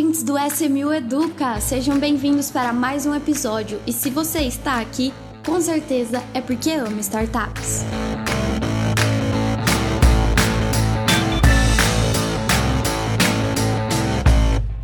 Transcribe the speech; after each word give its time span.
ouvintes 0.00 0.22
do 0.22 0.34
SMU 0.38 0.94
Educa! 0.94 1.60
Sejam 1.60 1.98
bem-vindos 1.98 2.50
para 2.50 2.72
mais 2.72 3.04
um 3.04 3.14
episódio. 3.14 3.78
E 3.86 3.92
se 3.92 4.08
você 4.08 4.40
está 4.40 4.80
aqui, 4.80 5.12
com 5.44 5.60
certeza 5.60 6.22
é 6.32 6.40
porque 6.40 6.70
ama 6.70 7.00
startups. 7.00 7.84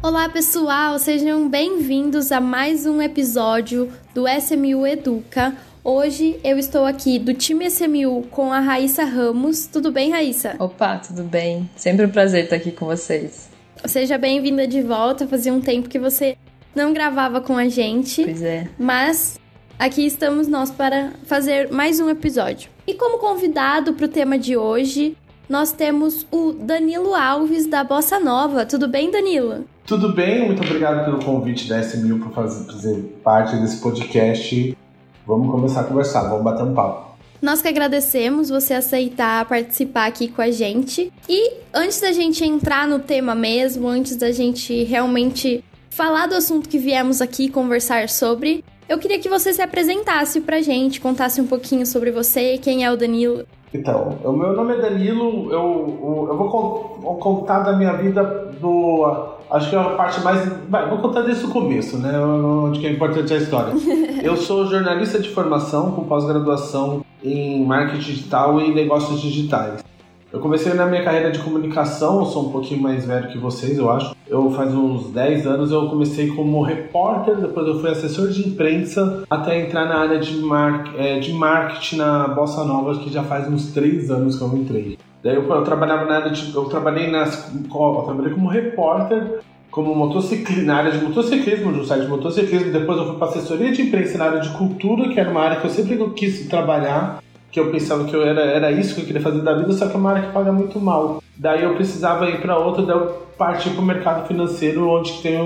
Olá 0.02 0.28
pessoal, 0.28 0.98
sejam 0.98 1.48
bem-vindos 1.48 2.30
a 2.30 2.38
mais 2.38 2.84
um 2.84 3.00
episódio 3.00 3.90
do 4.14 4.26
SMU 4.28 4.86
Educa. 4.86 5.56
Hoje 5.82 6.38
eu 6.44 6.58
estou 6.58 6.84
aqui 6.84 7.18
do 7.18 7.32
time 7.32 7.64
SMU 7.70 8.24
com 8.30 8.52
a 8.52 8.60
Raíssa 8.60 9.04
Ramos. 9.04 9.66
Tudo 9.66 9.90
bem, 9.90 10.10
Raíssa? 10.10 10.56
Opa, 10.58 10.98
tudo 10.98 11.22
bem. 11.22 11.70
Sempre 11.74 12.04
um 12.04 12.10
prazer 12.10 12.44
estar 12.44 12.56
aqui 12.56 12.70
com 12.70 12.84
vocês. 12.84 13.55
Seja 13.88 14.18
bem-vinda 14.18 14.66
de 14.66 14.82
volta. 14.82 15.26
Fazia 15.26 15.52
um 15.52 15.60
tempo 15.60 15.88
que 15.88 15.98
você 15.98 16.36
não 16.74 16.92
gravava 16.92 17.40
com 17.40 17.56
a 17.56 17.68
gente. 17.68 18.24
Pois 18.24 18.42
é. 18.42 18.68
Mas 18.78 19.38
aqui 19.78 20.04
estamos 20.04 20.48
nós 20.48 20.70
para 20.70 21.12
fazer 21.24 21.70
mais 21.70 22.00
um 22.00 22.08
episódio. 22.10 22.68
E 22.86 22.94
como 22.94 23.18
convidado 23.18 23.92
para 23.92 24.06
o 24.06 24.08
tema 24.08 24.38
de 24.38 24.56
hoje, 24.56 25.16
nós 25.48 25.72
temos 25.72 26.26
o 26.30 26.52
Danilo 26.52 27.14
Alves 27.14 27.66
da 27.66 27.84
Bossa 27.84 28.18
Nova. 28.18 28.66
Tudo 28.66 28.88
bem, 28.88 29.10
Danilo? 29.10 29.64
Tudo 29.86 30.12
bem, 30.12 30.46
muito 30.46 30.62
obrigado 30.62 31.04
pelo 31.04 31.24
convite 31.24 31.68
da 31.68 31.80
SMU 31.80 32.18
para 32.18 32.30
fazer, 32.30 32.72
fazer 32.72 33.20
parte 33.22 33.56
desse 33.56 33.80
podcast. 33.80 34.76
Vamos 35.24 35.50
começar 35.50 35.82
a 35.82 35.84
conversar, 35.84 36.28
vamos 36.28 36.42
bater 36.42 36.64
um 36.64 36.74
papo. 36.74 37.05
Nós 37.40 37.60
que 37.60 37.68
agradecemos 37.68 38.48
você 38.48 38.74
aceitar 38.74 39.44
participar 39.44 40.06
aqui 40.06 40.28
com 40.28 40.42
a 40.42 40.50
gente. 40.50 41.12
E 41.28 41.52
antes 41.72 42.00
da 42.00 42.12
gente 42.12 42.44
entrar 42.44 42.86
no 42.86 42.98
tema 42.98 43.34
mesmo, 43.34 43.88
antes 43.88 44.16
da 44.16 44.32
gente 44.32 44.84
realmente 44.84 45.62
falar 45.90 46.26
do 46.26 46.34
assunto 46.34 46.68
que 46.68 46.78
viemos 46.78 47.20
aqui 47.20 47.48
conversar 47.48 48.08
sobre, 48.08 48.64
eu 48.88 48.98
queria 48.98 49.18
que 49.18 49.28
você 49.28 49.52
se 49.52 49.62
apresentasse 49.62 50.40
pra 50.40 50.60
gente, 50.60 51.00
contasse 51.00 51.40
um 51.40 51.46
pouquinho 51.46 51.86
sobre 51.86 52.10
você, 52.10 52.58
quem 52.58 52.84
é 52.84 52.92
o 52.92 52.96
Danilo. 52.96 53.44
Então, 53.74 54.16
o 54.24 54.32
meu 54.32 54.52
nome 54.52 54.74
é 54.74 54.80
Danilo, 54.80 55.52
eu, 55.52 56.28
eu 56.30 56.36
vou 56.36 57.16
contar 57.20 57.60
da 57.60 57.72
minha 57.76 57.92
vida 57.94 58.22
do. 58.60 59.34
Acho 59.50 59.70
que 59.70 59.76
é 59.76 59.78
a 59.78 59.90
parte 59.90 60.20
mais. 60.22 60.48
vou 60.88 60.98
contar 60.98 61.22
desde 61.22 61.44
o 61.44 61.50
começo, 61.50 61.98
né? 61.98 62.18
Onde 62.18 62.80
que 62.80 62.86
é 62.86 62.90
importante 62.90 63.32
a 63.34 63.36
história. 63.36 63.74
Eu 64.22 64.36
sou 64.36 64.66
jornalista 64.66 65.20
de 65.20 65.28
formação, 65.28 65.92
com 65.92 66.04
pós-graduação 66.04 67.04
em 67.22 67.64
marketing 67.64 67.98
digital 67.98 68.60
e 68.60 68.74
negócios 68.74 69.20
digitais. 69.20 69.84
Eu 70.32 70.40
comecei 70.40 70.74
na 70.74 70.86
minha 70.86 71.02
carreira 71.04 71.30
de 71.30 71.38
comunicação, 71.38 72.18
eu 72.18 72.26
sou 72.26 72.48
um 72.48 72.52
pouquinho 72.52 72.82
mais 72.82 73.06
velho 73.06 73.28
que 73.28 73.38
vocês, 73.38 73.78
eu 73.78 73.90
acho. 73.90 74.14
Eu 74.26 74.50
faz 74.50 74.74
uns 74.74 75.10
10 75.10 75.46
anos 75.46 75.70
eu 75.70 75.88
comecei 75.88 76.28
como 76.28 76.60
repórter, 76.62 77.36
depois 77.36 77.66
eu 77.66 77.80
fui 77.80 77.90
assessor 77.90 78.28
de 78.28 78.46
imprensa, 78.46 79.24
até 79.30 79.60
entrar 79.60 79.86
na 79.86 79.96
área 79.96 80.18
de, 80.18 80.36
mar 80.38 80.92
é, 80.98 81.20
de 81.20 81.32
marketing 81.32 81.96
na 81.96 82.28
Bossa 82.28 82.64
Nova, 82.64 82.98
que 82.98 83.10
já 83.10 83.22
faz 83.22 83.48
uns 83.48 83.72
3 83.72 84.10
anos 84.10 84.36
que 84.36 84.42
eu 84.42 84.56
entrei. 84.56 84.98
Daí 85.22 85.36
eu, 85.36 85.48
eu 85.48 85.62
trabalhava 85.62 86.04
na 86.04 86.16
área 86.16 86.30
de, 86.30 86.54
eu 86.54 86.64
trabalhei 86.64 87.10
nas, 87.10 87.54
eu 87.54 88.02
trabalhei 88.04 88.34
como 88.34 88.48
repórter, 88.48 89.40
como 89.76 89.94
motociclista, 89.94 90.62
na 90.62 90.76
área 90.76 90.90
de 90.90 91.04
motociclismo, 91.04 91.70
no 91.70 91.84
site 91.84 92.04
de 92.04 92.08
motociclismo. 92.08 92.72
Depois 92.72 92.96
eu 92.96 93.08
fui 93.08 93.18
para 93.18 93.28
assessoria 93.28 93.70
de 93.70 93.82
imprensa 93.82 94.16
na 94.16 94.24
área 94.24 94.40
de 94.40 94.48
cultura, 94.56 95.10
que 95.10 95.20
era 95.20 95.30
uma 95.30 95.42
área 95.42 95.60
que 95.60 95.66
eu 95.66 95.70
sempre 95.70 95.98
quis 96.14 96.48
trabalhar 96.48 97.22
que 97.50 97.60
eu 97.60 97.70
pensava 97.70 98.04
que 98.04 98.14
eu 98.14 98.22
era, 98.22 98.40
era 98.40 98.72
isso 98.72 98.94
que 98.94 99.02
eu 99.02 99.06
queria 99.06 99.20
fazer 99.20 99.40
da 99.40 99.54
vida, 99.54 99.72
só 99.72 99.86
que 99.86 99.94
é 99.94 99.98
uma 99.98 100.10
área 100.10 100.26
que 100.26 100.32
paga 100.32 100.52
muito 100.52 100.78
mal. 100.80 101.22
Daí 101.36 101.62
eu 101.62 101.74
precisava 101.74 102.28
ir 102.28 102.40
para 102.40 102.58
outra, 102.58 102.84
daí 102.84 102.96
eu 102.96 103.06
parti 103.38 103.70
para 103.70 103.80
o 103.80 103.84
mercado 103.84 104.26
financeiro, 104.26 104.88
onde 104.88 105.22
tem 105.22 105.36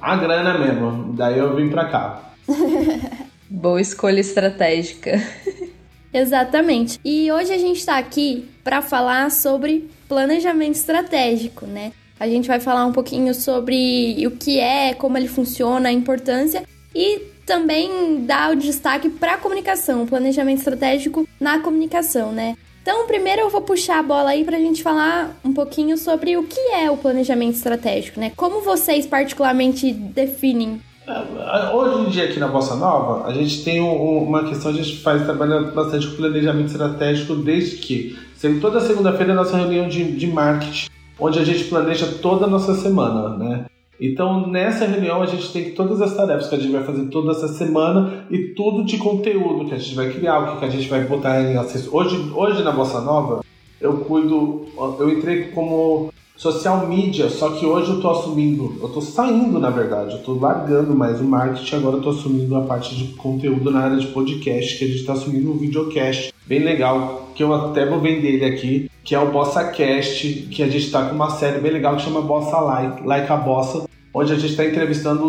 a 0.00 0.16
grana 0.16 0.58
mesmo. 0.58 1.12
Daí 1.14 1.38
eu 1.38 1.54
vim 1.54 1.68
para 1.68 1.86
cá. 1.86 2.22
Boa 3.48 3.80
escolha 3.80 4.20
estratégica. 4.20 5.22
Exatamente. 6.12 6.98
E 7.04 7.30
hoje 7.30 7.52
a 7.52 7.58
gente 7.58 7.78
está 7.78 7.98
aqui 7.98 8.48
para 8.62 8.82
falar 8.82 9.30
sobre 9.30 9.88
planejamento 10.08 10.74
estratégico, 10.74 11.66
né? 11.66 11.92
A 12.18 12.28
gente 12.28 12.46
vai 12.46 12.60
falar 12.60 12.86
um 12.86 12.92
pouquinho 12.92 13.34
sobre 13.34 14.26
o 14.26 14.30
que 14.30 14.60
é, 14.60 14.94
como 14.94 15.18
ele 15.18 15.28
funciona, 15.28 15.88
a 15.88 15.92
importância 15.92 16.62
e 16.94 17.20
também 17.44 18.24
dá 18.24 18.50
o 18.50 18.56
destaque 18.56 19.08
para 19.08 19.34
a 19.34 19.38
comunicação, 19.38 20.02
o 20.02 20.06
planejamento 20.06 20.58
estratégico 20.58 21.28
na 21.40 21.58
comunicação, 21.58 22.32
né? 22.32 22.56
Então, 22.82 23.06
primeiro 23.06 23.42
eu 23.42 23.50
vou 23.50 23.62
puxar 23.62 23.98
a 23.98 24.02
bola 24.02 24.30
aí 24.30 24.44
para 24.44 24.56
a 24.56 24.60
gente 24.60 24.82
falar 24.82 25.38
um 25.44 25.52
pouquinho 25.52 25.96
sobre 25.96 26.36
o 26.36 26.44
que 26.44 26.60
é 26.72 26.90
o 26.90 26.96
planejamento 26.96 27.56
estratégico, 27.56 28.20
né? 28.20 28.30
Como 28.36 28.60
vocês 28.60 29.06
particularmente 29.06 29.90
definem? 29.92 30.80
É, 31.06 31.74
hoje 31.74 32.06
em 32.06 32.10
dia 32.10 32.24
aqui 32.24 32.38
na 32.38 32.48
Bossa 32.48 32.76
Nova, 32.76 33.26
a 33.26 33.32
gente 33.32 33.62
tem 33.62 33.80
uma 33.80 34.44
questão, 34.44 34.70
a 34.70 34.74
gente 34.74 34.98
faz 35.02 35.22
trabalha 35.22 35.60
bastante 35.62 36.06
com 36.08 36.16
planejamento 36.16 36.68
estratégico 36.68 37.34
desde 37.36 37.76
que, 37.76 38.18
toda 38.60 38.80
segunda-feira 38.80 39.32
é 39.32 39.34
a 39.34 39.36
nossa 39.36 39.56
reunião 39.56 39.88
de, 39.88 40.12
de 40.12 40.26
marketing, 40.26 40.88
onde 41.18 41.38
a 41.38 41.44
gente 41.44 41.64
planeja 41.64 42.06
toda 42.20 42.46
a 42.46 42.48
nossa 42.48 42.74
semana, 42.74 43.36
né? 43.36 43.66
Então, 44.00 44.48
nessa 44.48 44.86
reunião, 44.86 45.22
a 45.22 45.26
gente 45.26 45.52
tem 45.52 45.70
todas 45.70 46.00
as 46.00 46.16
tarefas 46.16 46.48
que 46.48 46.54
a 46.54 46.58
gente 46.58 46.72
vai 46.72 46.82
fazer 46.82 47.06
toda 47.06 47.30
essa 47.30 47.48
semana 47.48 48.26
e 48.30 48.48
tudo 48.48 48.84
de 48.84 48.98
conteúdo 48.98 49.66
que 49.66 49.74
a 49.74 49.78
gente 49.78 49.94
vai 49.94 50.10
criar, 50.10 50.40
o 50.40 50.58
que 50.58 50.64
a 50.64 50.70
gente 50.70 50.88
vai 50.88 51.04
botar 51.04 51.40
em 51.42 51.56
acesso. 51.56 51.94
Hoje, 51.96 52.30
hoje 52.34 52.62
na 52.62 52.72
Bossa 52.72 53.00
Nova, 53.00 53.44
eu 53.80 53.98
cuido, 53.98 54.66
eu 54.98 55.10
entrei 55.10 55.44
como 55.52 56.12
social 56.36 56.88
media, 56.88 57.28
só 57.28 57.50
que 57.50 57.64
hoje 57.64 57.90
eu 57.90 58.00
tô 58.00 58.10
assumindo, 58.10 58.76
eu 58.82 58.88
tô 58.88 59.00
saindo 59.00 59.60
na 59.60 59.70
verdade, 59.70 60.16
eu 60.16 60.22
tô 60.22 60.34
largando 60.34 60.94
mais 60.94 61.20
o 61.20 61.24
marketing, 61.24 61.76
agora 61.76 61.96
eu 61.96 62.02
tô 62.02 62.10
assumindo 62.10 62.56
a 62.56 62.62
parte 62.62 62.96
de 62.96 63.14
conteúdo 63.14 63.70
na 63.70 63.80
área 63.80 63.96
de 63.96 64.08
podcast, 64.08 64.76
que 64.76 64.84
a 64.84 64.88
gente 64.88 65.04
tá 65.04 65.12
assumindo 65.12 65.52
um 65.52 65.56
videocast 65.56 66.32
bem 66.44 66.64
legal, 66.64 67.23
que 67.34 67.42
eu 67.42 67.52
até 67.52 67.84
vou 67.84 68.00
vender 68.00 68.34
ele 68.34 68.44
aqui, 68.44 68.90
que 69.02 69.14
é 69.14 69.18
o 69.18 69.30
Bossa 69.30 69.64
Cast, 69.64 70.28
que 70.50 70.62
a 70.62 70.68
gente 70.68 70.90
tá 70.90 71.06
com 71.06 71.14
uma 71.14 71.30
série 71.30 71.58
bem 71.58 71.72
legal 71.72 71.96
que 71.96 72.02
chama 72.02 72.22
Bossa 72.22 72.58
Like, 72.58 73.06
like 73.06 73.32
a 73.32 73.36
Bossa, 73.36 73.86
onde 74.12 74.32
a 74.32 74.36
gente 74.36 74.50
está 74.50 74.64
entrevistando 74.64 75.26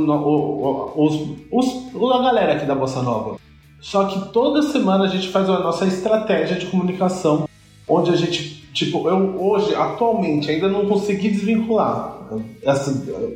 os, 0.96 1.38
os, 1.52 2.12
a 2.14 2.22
galera 2.22 2.54
aqui 2.54 2.66
da 2.66 2.76
Bossa 2.76 3.02
Nova. 3.02 3.38
Só 3.82 4.06
que 4.06 4.32
toda 4.32 4.62
semana 4.62 5.06
a 5.06 5.08
gente 5.08 5.30
faz 5.30 5.50
a 5.50 5.60
nossa 5.60 5.86
estratégia 5.86 6.58
de 6.58 6.68
comunicação, 6.68 7.48
onde 7.88 8.12
a 8.12 8.16
gente 8.16 8.66
Tipo, 8.76 9.08
eu 9.08 9.42
hoje, 9.42 9.74
atualmente, 9.74 10.52
ainda 10.52 10.68
não 10.68 10.86
consegui 10.86 11.30
desvincular. 11.30 12.18
Essa, 12.62 12.92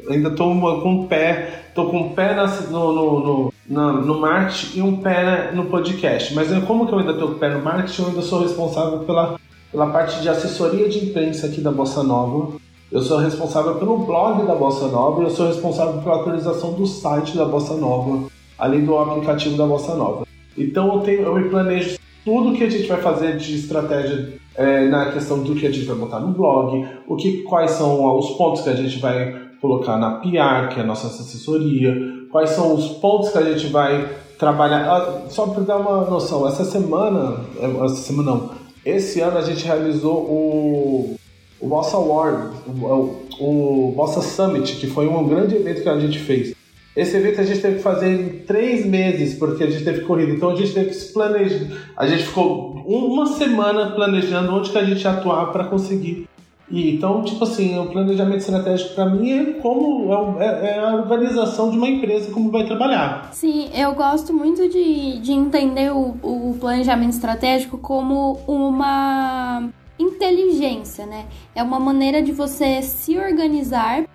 ainda 0.10 0.32
tô 0.32 0.44
com 0.50 0.92
um 0.92 1.08
pé, 1.08 1.64
tô 1.74 1.86
com 1.86 1.98
um 1.98 2.10
pé 2.10 2.36
na, 2.36 2.46
no, 2.46 2.92
no, 2.92 3.20
no, 3.20 3.54
no, 3.70 4.20
marketing 4.20 4.80
e 4.80 4.82
um 4.82 4.98
pé 4.98 5.52
no 5.54 5.66
podcast. 5.66 6.34
Mas 6.34 6.50
como 6.66 6.88
que 6.88 6.94
eu 6.94 7.00
ainda 7.00 7.14
tô 7.14 7.28
com 7.28 7.34
o 7.34 7.40
pé 7.40 7.50
no 7.50 7.64
marketing, 7.64 8.02
eu 8.02 8.08
ainda 8.10 8.22
sou 8.22 8.42
responsável 8.42 9.00
pela, 9.00 9.40
pela 9.72 9.88
parte 9.88 10.20
de 10.22 10.28
assessoria 10.28 10.90
de 10.90 11.06
imprensa 11.06 11.48
aqui 11.48 11.62
da 11.62 11.72
Bossa 11.72 12.02
Nova. 12.02 12.54
Eu 12.92 13.02
sou 13.02 13.20
responsável 13.20 13.76
pelo 13.76 14.00
blog 14.00 14.48
da 14.48 14.56
Bossa 14.56 14.88
Nova 14.88 15.22
e 15.22 15.26
eu 15.26 15.30
sou 15.30 15.48
responsável 15.48 16.02
pela 16.02 16.22
atualização 16.22 16.74
do 16.74 16.88
site 16.88 17.38
da 17.38 17.46
Bossa 17.46 17.76
Nova, 17.76 18.28
além 18.58 18.84
do 18.84 18.98
aplicativo 18.98 19.56
da 19.56 19.68
Bossa 19.68 19.94
Nova. 19.94 20.26
Então 20.58 20.96
eu, 20.96 21.00
tenho, 21.02 21.22
eu 21.22 21.36
me 21.36 21.48
planejo 21.48 22.00
tudo 22.26 22.56
que 22.56 22.64
a 22.64 22.70
gente 22.70 22.88
vai 22.88 23.00
fazer 23.00 23.38
de 23.38 23.56
estratégia 23.56 24.34
é, 24.56 24.88
na 24.88 25.12
questão 25.12 25.44
do 25.44 25.54
que 25.54 25.68
a 25.68 25.72
gente 25.72 25.86
vai 25.86 25.96
botar 25.96 26.20
no 26.20 26.34
blog, 26.34 26.86
o 27.08 27.16
que, 27.16 27.44
quais 27.44 27.72
são 27.72 28.18
os 28.18 28.32
pontos 28.32 28.62
que 28.62 28.70
a 28.70 28.76
gente 28.76 29.00
vai 29.00 29.50
colocar 29.62 29.98
na 29.98 30.16
PR, 30.20 30.74
que 30.74 30.80
é 30.80 30.84
a 30.84 30.86
nossa 30.86 31.08
assessoria, 31.08 32.19
quais 32.32 32.52
são 32.52 32.74
os 32.74 32.88
pontos 33.00 33.30
que 33.30 33.38
a 33.38 33.44
gente 33.44 33.68
vai 33.68 34.10
trabalhar. 34.38 34.90
Ah, 34.90 35.30
só 35.30 35.48
para 35.48 35.64
dar 35.64 35.78
uma 35.78 36.10
noção, 36.10 36.48
essa 36.48 36.64
semana, 36.64 37.42
essa 37.86 37.96
semana 37.96 38.32
não, 38.32 38.52
esse 38.86 39.20
ano 39.20 39.38
a 39.38 39.42
gente 39.42 39.66
realizou 39.66 40.16
o, 40.16 41.16
o 41.60 41.68
Bossa 41.68 41.98
Award, 41.98 42.56
o, 42.68 43.16
o 43.40 43.94
Bossa 43.96 44.22
Summit, 44.22 44.78
que 44.78 44.88
foi 44.88 45.08
um 45.08 45.28
grande 45.28 45.56
evento 45.56 45.84
que 45.84 45.90
a 45.90 46.00
gente 46.00 46.20
fez. 46.20 46.56
Esse 46.96 47.16
evento 47.16 47.40
a 47.40 47.44
gente 47.44 47.62
teve 47.62 47.76
que 47.78 47.82
fazer 47.82 48.10
em 48.10 48.30
três 48.40 48.86
meses, 48.86 49.38
porque 49.38 49.64
a 49.64 49.70
gente 49.70 49.84
teve 49.84 50.02
corrida. 50.02 50.34
Então 50.34 50.50
a 50.50 50.56
gente 50.56 50.74
teve 50.74 50.90
que 50.90 50.96
se 50.96 51.14
planejar. 51.14 51.68
A 51.96 52.08
gente 52.08 52.24
ficou 52.24 52.84
uma 52.86 53.26
semana 53.26 53.92
planejando 53.92 54.54
onde 54.54 54.70
que 54.70 54.78
a 54.78 54.84
gente 54.84 55.04
ia 55.04 55.12
atuar 55.12 55.52
para 55.52 55.66
conseguir. 55.66 56.28
E, 56.72 56.96
então, 56.96 57.24
tipo 57.24 57.44
assim, 57.44 57.78
o 57.80 57.88
planejamento 57.88 58.40
estratégico 58.40 58.94
para 58.94 59.08
mim 59.08 59.32
é 59.32 59.46
como 59.54 60.14
é, 60.40 60.46
é, 60.46 60.68
é, 60.68 60.80
a 60.80 60.96
organização 60.96 61.72
de 61.72 61.78
uma 61.78 61.90
empresa, 61.90 62.32
como 62.32 62.52
vai 62.52 62.66
trabalhar. 62.66 63.30
Sim, 63.34 63.70
eu 63.74 63.94
gosto 63.96 64.34
muito 64.34 64.70
de, 64.70 65.20
de 65.20 65.32
entender 65.32 65.92
o, 65.92 66.16
o 66.22 66.58
planejamento 66.60 67.14
estratégico 67.14 67.78
como 67.78 68.40
uma 68.48 69.70
inteligência, 69.98 71.06
né? 71.06 71.26
É 71.56 71.64
uma 71.64 71.80
maneira 71.80 72.22
de 72.22 72.32
você 72.32 72.82
se 72.82 73.18
organizar 73.18 74.06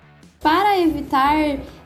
para 0.41 0.79
evitar 0.79 1.37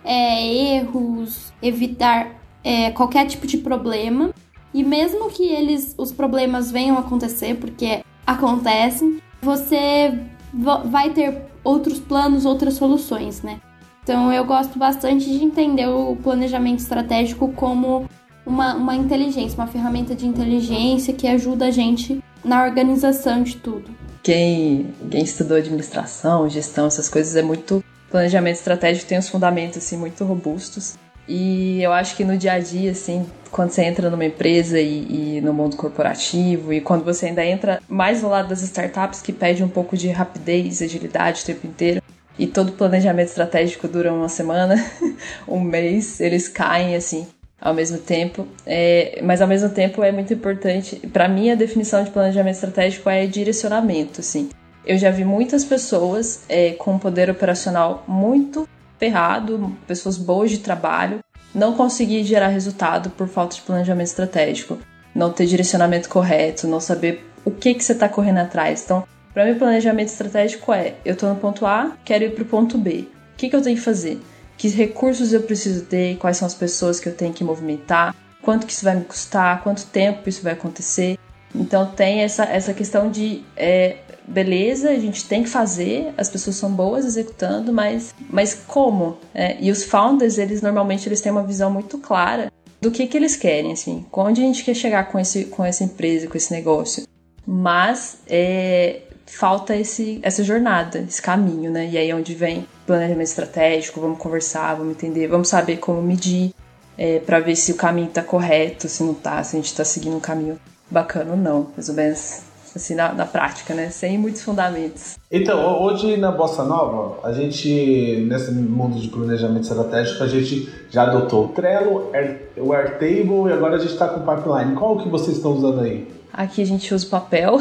é, 0.04 0.76
erros, 0.76 1.52
evitar 1.62 2.38
é, 2.62 2.90
qualquer 2.90 3.26
tipo 3.26 3.46
de 3.46 3.56
problema. 3.58 4.30
E 4.74 4.84
mesmo 4.84 5.30
que 5.30 5.44
eles, 5.44 5.94
os 5.96 6.12
problemas 6.12 6.70
venham 6.70 6.98
acontecer, 6.98 7.56
porque 7.56 8.02
acontecem, 8.26 9.18
você 9.40 10.12
vai 10.52 11.10
ter 11.10 11.42
outros 11.62 11.98
planos, 11.98 12.44
outras 12.44 12.74
soluções, 12.74 13.42
né? 13.42 13.60
Então 14.02 14.32
eu 14.32 14.44
gosto 14.44 14.78
bastante 14.78 15.26
de 15.26 15.44
entender 15.44 15.86
o 15.86 16.16
planejamento 16.16 16.78
estratégico 16.78 17.48
como 17.52 18.08
uma, 18.46 18.74
uma 18.74 18.94
inteligência, 18.94 19.58
uma 19.58 19.66
ferramenta 19.66 20.14
de 20.14 20.26
inteligência 20.26 21.12
que 21.12 21.26
ajuda 21.26 21.66
a 21.66 21.70
gente 21.70 22.22
na 22.42 22.64
organização 22.64 23.42
de 23.42 23.56
tudo. 23.56 23.90
Quem, 24.22 24.94
quem 25.10 25.22
estudou 25.22 25.58
administração, 25.58 26.48
gestão, 26.48 26.86
essas 26.86 27.08
coisas 27.08 27.36
é 27.36 27.42
muito. 27.42 27.84
Planejamento 28.10 28.56
estratégico 28.56 29.06
tem 29.06 29.18
uns 29.18 29.28
fundamentos 29.28 29.76
assim, 29.76 29.98
muito 29.98 30.24
robustos. 30.24 30.96
E 31.28 31.82
eu 31.82 31.92
acho 31.92 32.16
que 32.16 32.24
no 32.24 32.38
dia 32.38 32.54
a 32.54 32.58
dia, 32.58 32.92
assim, 32.92 33.26
quando 33.50 33.70
você 33.70 33.82
entra 33.82 34.08
numa 34.08 34.24
empresa 34.24 34.80
e, 34.80 35.36
e, 35.36 35.40
no 35.42 35.52
mundo 35.52 35.76
corporativo, 35.76 36.72
e 36.72 36.80
quando 36.80 37.04
você 37.04 37.26
ainda 37.26 37.44
entra 37.44 37.82
mais 37.88 38.22
no 38.22 38.30
lado 38.30 38.48
das 38.48 38.62
startups, 38.62 39.20
que 39.20 39.32
pede 39.32 39.62
um 39.62 39.68
pouco 39.68 39.96
de 39.96 40.08
rapidez, 40.08 40.80
agilidade 40.80 41.42
o 41.42 41.46
tempo 41.46 41.66
inteiro, 41.66 42.02
e 42.38 42.46
todo 42.46 42.72
planejamento 42.72 43.28
estratégico 43.28 43.86
dura 43.86 44.12
uma 44.12 44.28
semana, 44.28 44.76
um 45.46 45.60
mês, 45.60 46.20
eles 46.20 46.48
caem 46.48 46.96
assim 46.96 47.26
ao 47.60 47.74
mesmo 47.74 47.98
tempo. 47.98 48.46
É, 48.64 49.20
mas 49.22 49.42
ao 49.42 49.48
mesmo 49.48 49.68
tempo 49.68 50.02
é 50.02 50.12
muito 50.12 50.32
importante. 50.32 50.96
Para 51.12 51.28
mim, 51.28 51.50
a 51.50 51.54
definição 51.54 52.02
de 52.04 52.10
planejamento 52.10 52.54
estratégico 52.54 53.10
é 53.10 53.26
direcionamento. 53.26 54.20
Assim. 54.20 54.48
Eu 54.86 54.96
já 54.96 55.10
vi 55.10 55.24
muitas 55.24 55.64
pessoas 55.64 56.44
é, 56.48 56.70
com 56.72 56.98
poder 56.98 57.28
operacional 57.28 58.04
muito 58.06 58.68
ferrado, 58.98 59.76
pessoas 59.86 60.16
boas 60.16 60.50
de 60.50 60.58
trabalho, 60.58 61.20
não 61.54 61.74
conseguir 61.74 62.24
gerar 62.24 62.48
resultado 62.48 63.10
por 63.10 63.28
falta 63.28 63.56
de 63.56 63.62
planejamento 63.62 64.08
estratégico, 64.08 64.78
não 65.14 65.32
ter 65.32 65.46
direcionamento 65.46 66.08
correto, 66.08 66.66
não 66.66 66.80
saber 66.80 67.26
o 67.44 67.50
que, 67.50 67.74
que 67.74 67.82
você 67.82 67.92
está 67.92 68.08
correndo 68.08 68.38
atrás. 68.38 68.82
Então, 68.84 69.04
para 69.32 69.44
mim, 69.44 69.54
planejamento 69.54 70.08
estratégico 70.08 70.72
é: 70.72 70.94
eu 71.04 71.14
estou 71.14 71.28
no 71.28 71.36
ponto 71.36 71.64
A, 71.64 71.96
quero 72.04 72.24
ir 72.24 72.34
para 72.34 72.42
o 72.42 72.46
ponto 72.46 72.76
B. 72.76 73.08
O 73.34 73.36
que, 73.36 73.48
que 73.48 73.56
eu 73.56 73.62
tenho 73.62 73.76
que 73.76 73.82
fazer? 73.82 74.20
Que 74.56 74.68
recursos 74.68 75.32
eu 75.32 75.42
preciso 75.42 75.84
ter? 75.84 76.16
Quais 76.16 76.36
são 76.36 76.46
as 76.46 76.54
pessoas 76.54 76.98
que 76.98 77.08
eu 77.08 77.14
tenho 77.14 77.32
que 77.32 77.44
movimentar? 77.44 78.14
Quanto 78.42 78.66
que 78.66 78.72
isso 78.72 78.84
vai 78.84 78.96
me 78.96 79.04
custar? 79.04 79.62
Quanto 79.62 79.86
tempo 79.86 80.28
isso 80.28 80.42
vai 80.42 80.52
acontecer? 80.52 81.18
Então 81.54 81.86
tem 81.86 82.20
essa, 82.20 82.44
essa 82.44 82.74
questão 82.74 83.10
de 83.10 83.42
é, 83.56 83.98
beleza, 84.28 84.90
a 84.90 84.98
gente 84.98 85.24
tem 85.24 85.42
que 85.42 85.48
fazer, 85.48 86.12
as 86.16 86.28
pessoas 86.28 86.56
são 86.56 86.70
boas 86.70 87.04
executando, 87.04 87.72
mas, 87.72 88.14
mas 88.30 88.54
como? 88.54 89.16
É, 89.34 89.56
e 89.60 89.70
os 89.70 89.84
founders, 89.84 90.38
eles 90.38 90.62
normalmente 90.62 91.08
eles 91.08 91.20
têm 91.20 91.32
uma 91.32 91.42
visão 91.42 91.70
muito 91.70 91.98
clara 91.98 92.52
do 92.80 92.90
que, 92.90 93.06
que 93.06 93.16
eles 93.16 93.34
querem, 93.34 93.72
assim, 93.72 94.06
onde 94.12 94.40
a 94.40 94.44
gente 94.44 94.62
quer 94.62 94.74
chegar 94.74 95.10
com, 95.10 95.18
esse, 95.18 95.46
com 95.46 95.64
essa 95.64 95.82
empresa, 95.82 96.28
com 96.28 96.36
esse 96.36 96.52
negócio. 96.52 97.04
Mas 97.46 98.18
é, 98.28 99.00
falta 99.26 99.74
esse, 99.74 100.20
essa 100.22 100.44
jornada, 100.44 100.98
esse 101.00 101.20
caminho, 101.20 101.70
né? 101.70 101.88
E 101.90 101.98
aí 101.98 102.10
é 102.10 102.14
onde 102.14 102.34
vem 102.34 102.66
planejamento 102.86 103.28
estratégico, 103.28 104.00
vamos 104.00 104.18
conversar, 104.18 104.74
vamos 104.74 104.92
entender, 104.92 105.26
vamos 105.26 105.48
saber 105.48 105.78
como 105.78 106.00
medir, 106.02 106.54
é, 106.96 107.18
para 107.20 107.40
ver 107.40 107.56
se 107.56 107.72
o 107.72 107.76
caminho 107.76 108.08
tá 108.08 108.22
correto, 108.22 108.88
se 108.88 109.02
não 109.02 109.14
tá, 109.14 109.42
se 109.42 109.56
a 109.56 109.60
gente 109.60 109.74
tá 109.74 109.84
seguindo 109.84 110.16
um 110.16 110.20
caminho 110.20 110.58
bacana 110.90 111.32
ou 111.32 111.36
não, 111.36 111.68
mais 111.74 111.88
ou 111.88 111.94
menos 111.94 112.47
assim, 112.78 112.94
na, 112.94 113.12
na, 113.12 113.26
prática, 113.26 113.74
né? 113.74 113.90
Sem 113.90 114.18
muitos 114.18 114.42
fundamentos. 114.42 115.16
Então, 115.30 115.82
hoje 115.82 116.16
na 116.16 116.30
Bossa 116.30 116.64
Nova, 116.64 117.26
a 117.26 117.32
gente, 117.32 118.26
nesse 118.28 118.50
mundo 118.52 118.98
de 118.98 119.08
planejamento 119.08 119.62
estratégico, 119.62 120.22
a 120.22 120.26
gente 120.26 120.72
já 120.90 121.02
adotou 121.02 121.46
o 121.46 121.48
Trello, 121.48 122.10
o 122.56 122.72
Airtable 122.72 123.48
e 123.48 123.52
agora 123.52 123.76
a 123.76 123.78
gente 123.78 123.92
está 123.92 124.08
com 124.08 124.20
o 124.20 124.36
Pipeline. 124.36 124.74
Qual 124.74 124.98
que 124.98 125.08
vocês 125.08 125.36
estão 125.36 125.52
usando 125.52 125.80
aí? 125.80 126.08
Aqui 126.32 126.62
a 126.62 126.66
gente 126.66 126.94
usa 126.94 127.06
o 127.06 127.10
papel, 127.10 127.58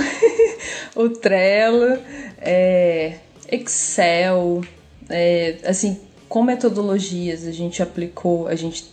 o 0.96 1.10
Trello, 1.10 1.98
é, 2.40 3.16
Excel, 3.52 4.62
é, 5.10 5.58
assim, 5.66 6.00
com 6.28 6.44
metodologias 6.44 7.46
a 7.46 7.52
gente 7.52 7.82
aplicou, 7.82 8.48
a 8.48 8.56
gente 8.56 8.92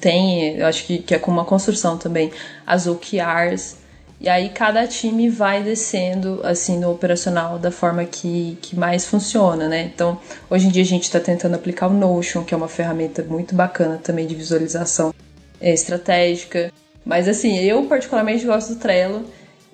tem, 0.00 0.58
eu 0.58 0.66
acho 0.66 0.84
que, 0.84 0.98
que 0.98 1.14
é 1.14 1.18
com 1.18 1.30
uma 1.30 1.44
construção 1.44 1.96
também, 1.96 2.30
as 2.66 2.86
OKRs, 2.86 3.78
e 4.20 4.28
aí 4.28 4.48
cada 4.48 4.86
time 4.86 5.28
vai 5.28 5.62
descendo 5.62 6.40
assim 6.44 6.78
no 6.78 6.90
operacional 6.90 7.58
da 7.58 7.70
forma 7.70 8.04
que, 8.04 8.56
que 8.62 8.76
mais 8.76 9.04
funciona, 9.06 9.68
né? 9.68 9.90
Então, 9.94 10.18
hoje 10.48 10.66
em 10.66 10.70
dia 10.70 10.82
a 10.82 10.86
gente 10.86 11.04
está 11.04 11.20
tentando 11.20 11.54
aplicar 11.54 11.88
o 11.88 11.92
Notion, 11.92 12.44
que 12.44 12.54
é 12.54 12.56
uma 12.56 12.68
ferramenta 12.68 13.22
muito 13.22 13.54
bacana 13.54 14.00
também 14.02 14.26
de 14.26 14.34
visualização 14.34 15.12
é, 15.60 15.72
estratégica. 15.72 16.72
Mas 17.04 17.28
assim, 17.28 17.58
eu 17.58 17.84
particularmente 17.84 18.46
gosto 18.46 18.74
do 18.74 18.80
Trello 18.80 19.24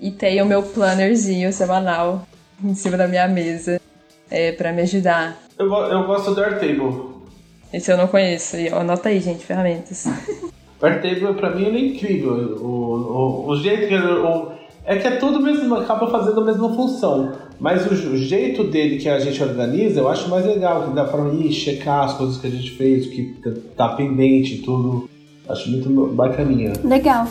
e 0.00 0.10
tenho 0.10 0.44
o 0.44 0.48
meu 0.48 0.62
plannerzinho 0.62 1.52
semanal 1.52 2.26
em 2.62 2.75
cima 2.75 2.96
da 2.96 3.06
minha 3.06 3.28
mesa 3.28 3.81
é, 4.31 4.52
para 4.52 4.72
me 4.72 4.82
ajudar. 4.82 5.38
Eu, 5.58 5.72
eu 5.72 6.06
gosto 6.06 6.34
do 6.34 6.42
Airtable. 6.42 7.10
Esse 7.72 7.92
eu 7.92 7.96
não 7.96 8.08
conheço. 8.08 8.56
Anota 8.72 9.10
aí, 9.10 9.20
gente, 9.20 9.44
ferramentas. 9.44 10.06
O 10.80 10.86
Airtable 10.86 11.34
pra 11.34 11.54
mim 11.54 11.64
ele 11.64 11.78
é 11.78 11.86
incrível. 11.88 12.58
O, 12.60 12.66
o, 12.66 13.48
o 13.50 13.56
jeito 13.56 13.86
que 13.86 13.94
ele. 13.94 14.06
O, 14.06 14.52
é 14.84 14.96
que 14.96 15.06
é 15.06 15.16
tudo 15.16 15.40
mesmo, 15.40 15.74
acaba 15.74 16.10
fazendo 16.10 16.40
a 16.40 16.44
mesma 16.44 16.74
função. 16.74 17.32
Mas 17.60 17.86
o, 17.86 17.90
o, 17.90 18.16
jeito 18.16 18.64
dele 18.64 18.96
que 18.96 19.08
a 19.08 19.20
gente 19.20 19.42
organiza, 19.42 20.00
eu 20.00 20.08
acho 20.08 20.28
mais 20.30 20.44
legal, 20.46 20.88
que 20.88 20.94
dá 20.94 21.04
pra 21.04 21.28
ir 21.34 21.52
checar 21.52 22.04
as 22.04 22.14
coisas 22.14 22.38
que 22.38 22.46
a 22.46 22.50
gente 22.50 22.70
fez, 22.72 23.06
o 23.06 23.10
que 23.10 23.34
tá 23.76 23.90
pendente, 23.90 24.62
tudo. 24.62 25.08
Acho 25.48 25.70
muito 25.70 25.88
bacaninha. 26.14 26.72
Legal. 26.82 27.28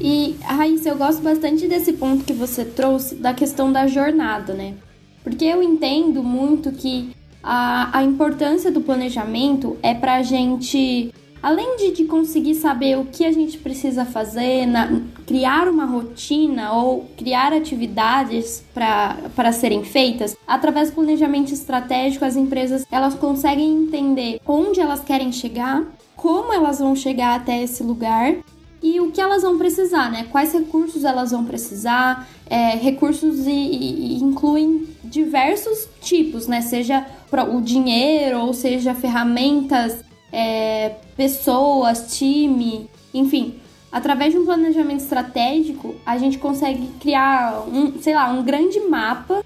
E, 0.00 0.36
Raíssa, 0.42 0.90
eu 0.90 0.96
gosto 0.96 1.22
bastante 1.22 1.66
desse 1.66 1.92
ponto 1.94 2.24
que 2.24 2.32
você 2.32 2.64
trouxe 2.64 3.14
da 3.16 3.32
questão 3.32 3.72
da 3.72 3.86
jornada, 3.86 4.52
né? 4.52 4.74
Porque 5.22 5.44
eu 5.44 5.62
entendo 5.62 6.22
muito 6.22 6.70
que 6.72 7.10
a, 7.42 7.98
a 7.98 8.02
importância 8.02 8.70
do 8.70 8.80
planejamento 8.80 9.76
é 9.82 9.94
pra 9.94 10.22
gente 10.22 11.12
além 11.44 11.76
de, 11.76 11.90
de 11.90 12.04
conseguir 12.04 12.54
saber 12.54 12.98
o 12.98 13.04
que 13.04 13.22
a 13.22 13.30
gente 13.30 13.58
precisa 13.58 14.06
fazer, 14.06 14.64
na, 14.64 15.02
criar 15.26 15.68
uma 15.68 15.84
rotina 15.84 16.72
ou 16.72 17.06
criar 17.18 17.52
atividades 17.52 18.64
para 18.72 19.52
serem 19.52 19.84
feitas, 19.84 20.34
através 20.46 20.88
do 20.88 20.94
planejamento 20.94 21.52
estratégico, 21.52 22.24
as 22.24 22.34
empresas 22.34 22.86
elas 22.90 23.14
conseguem 23.14 23.74
entender 23.74 24.40
onde 24.46 24.80
elas 24.80 25.00
querem 25.00 25.30
chegar, 25.30 25.84
como 26.16 26.50
elas 26.50 26.78
vão 26.78 26.96
chegar 26.96 27.38
até 27.38 27.62
esse 27.62 27.82
lugar 27.82 28.36
e 28.82 28.98
o 29.00 29.12
que 29.12 29.20
elas 29.20 29.42
vão 29.42 29.58
precisar, 29.58 30.10
né? 30.10 30.26
Quais 30.32 30.54
recursos 30.54 31.04
elas 31.04 31.30
vão 31.30 31.44
precisar. 31.44 32.26
É, 32.48 32.76
recursos 32.76 33.46
e, 33.46 33.50
e, 33.50 34.22
incluem 34.22 34.86
diversos 35.02 35.88
tipos, 36.00 36.46
né? 36.46 36.62
Seja 36.62 37.06
o 37.50 37.60
dinheiro 37.60 38.40
ou 38.40 38.54
seja 38.54 38.94
ferramentas 38.94 40.04
é, 40.34 40.96
pessoas, 41.16 42.18
time, 42.18 42.90
enfim. 43.14 43.54
Através 43.92 44.32
de 44.32 44.38
um 44.40 44.44
planejamento 44.44 45.00
estratégico, 45.00 45.94
a 46.04 46.18
gente 46.18 46.38
consegue 46.38 46.88
criar 47.00 47.64
um, 47.68 48.00
sei 48.00 48.14
lá, 48.14 48.28
um 48.32 48.42
grande 48.42 48.80
mapa 48.80 49.44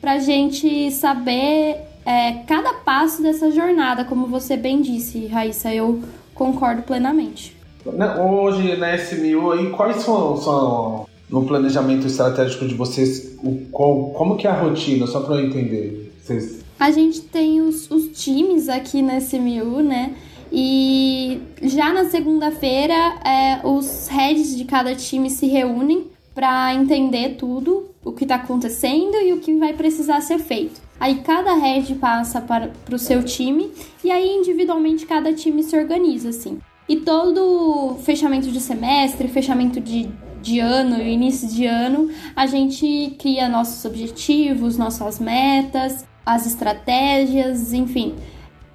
para 0.00 0.12
a 0.12 0.18
gente 0.20 0.92
saber 0.92 1.78
é, 2.06 2.34
cada 2.46 2.72
passo 2.74 3.20
dessa 3.20 3.50
jornada, 3.50 4.04
como 4.04 4.28
você 4.28 4.56
bem 4.56 4.80
disse, 4.80 5.26
Raíssa, 5.26 5.74
eu 5.74 6.00
concordo 6.32 6.82
plenamente. 6.82 7.56
Hoje 7.84 8.76
na 8.76 8.94
SMU 8.94 9.50
aí, 9.50 9.70
quais 9.70 9.96
são, 10.02 10.36
são 10.36 11.08
no 11.28 11.44
planejamento 11.44 12.06
estratégico 12.06 12.68
de 12.68 12.74
vocês, 12.74 13.36
o, 13.42 13.66
qual, 13.72 14.10
como 14.10 14.36
que 14.36 14.46
é 14.46 14.50
a 14.50 14.60
rotina, 14.60 15.08
só 15.08 15.20
para 15.20 15.36
eu 15.36 15.46
entender? 15.46 16.12
Vocês... 16.22 16.60
A 16.78 16.92
gente 16.92 17.22
tem 17.22 17.60
os, 17.60 17.90
os 17.90 18.06
times 18.22 18.68
aqui 18.68 19.02
na 19.02 19.18
SMU, 19.18 19.82
né? 19.82 20.14
E 20.50 21.40
já 21.62 21.92
na 21.92 22.06
segunda-feira, 22.06 22.94
é, 23.24 23.60
os 23.64 24.08
heads 24.08 24.56
de 24.56 24.64
cada 24.64 24.94
time 24.94 25.30
se 25.30 25.46
reúnem 25.46 26.06
para 26.34 26.72
entender 26.74 27.36
tudo, 27.36 27.90
o 28.04 28.12
que 28.12 28.24
está 28.24 28.36
acontecendo 28.36 29.16
e 29.16 29.32
o 29.32 29.40
que 29.40 29.58
vai 29.58 29.72
precisar 29.72 30.20
ser 30.20 30.38
feito. 30.38 30.80
Aí 31.00 31.16
cada 31.16 31.54
head 31.54 31.94
passa 31.96 32.40
para 32.40 32.70
o 32.92 32.98
seu 32.98 33.22
time 33.22 33.70
e 34.02 34.10
aí 34.10 34.36
individualmente 34.36 35.04
cada 35.04 35.32
time 35.32 35.62
se 35.62 35.76
organiza 35.76 36.28
assim. 36.28 36.58
E 36.88 36.96
todo 36.96 37.96
fechamento 38.02 38.50
de 38.50 38.60
semestre, 38.60 39.28
fechamento 39.28 39.80
de, 39.80 40.08
de 40.40 40.58
ano, 40.58 41.02
início 41.02 41.48
de 41.48 41.66
ano, 41.66 42.08
a 42.34 42.46
gente 42.46 43.16
cria 43.18 43.48
nossos 43.48 43.84
objetivos, 43.84 44.78
nossas 44.78 45.18
metas, 45.18 46.06
as 46.24 46.46
estratégias, 46.46 47.72
enfim. 47.72 48.14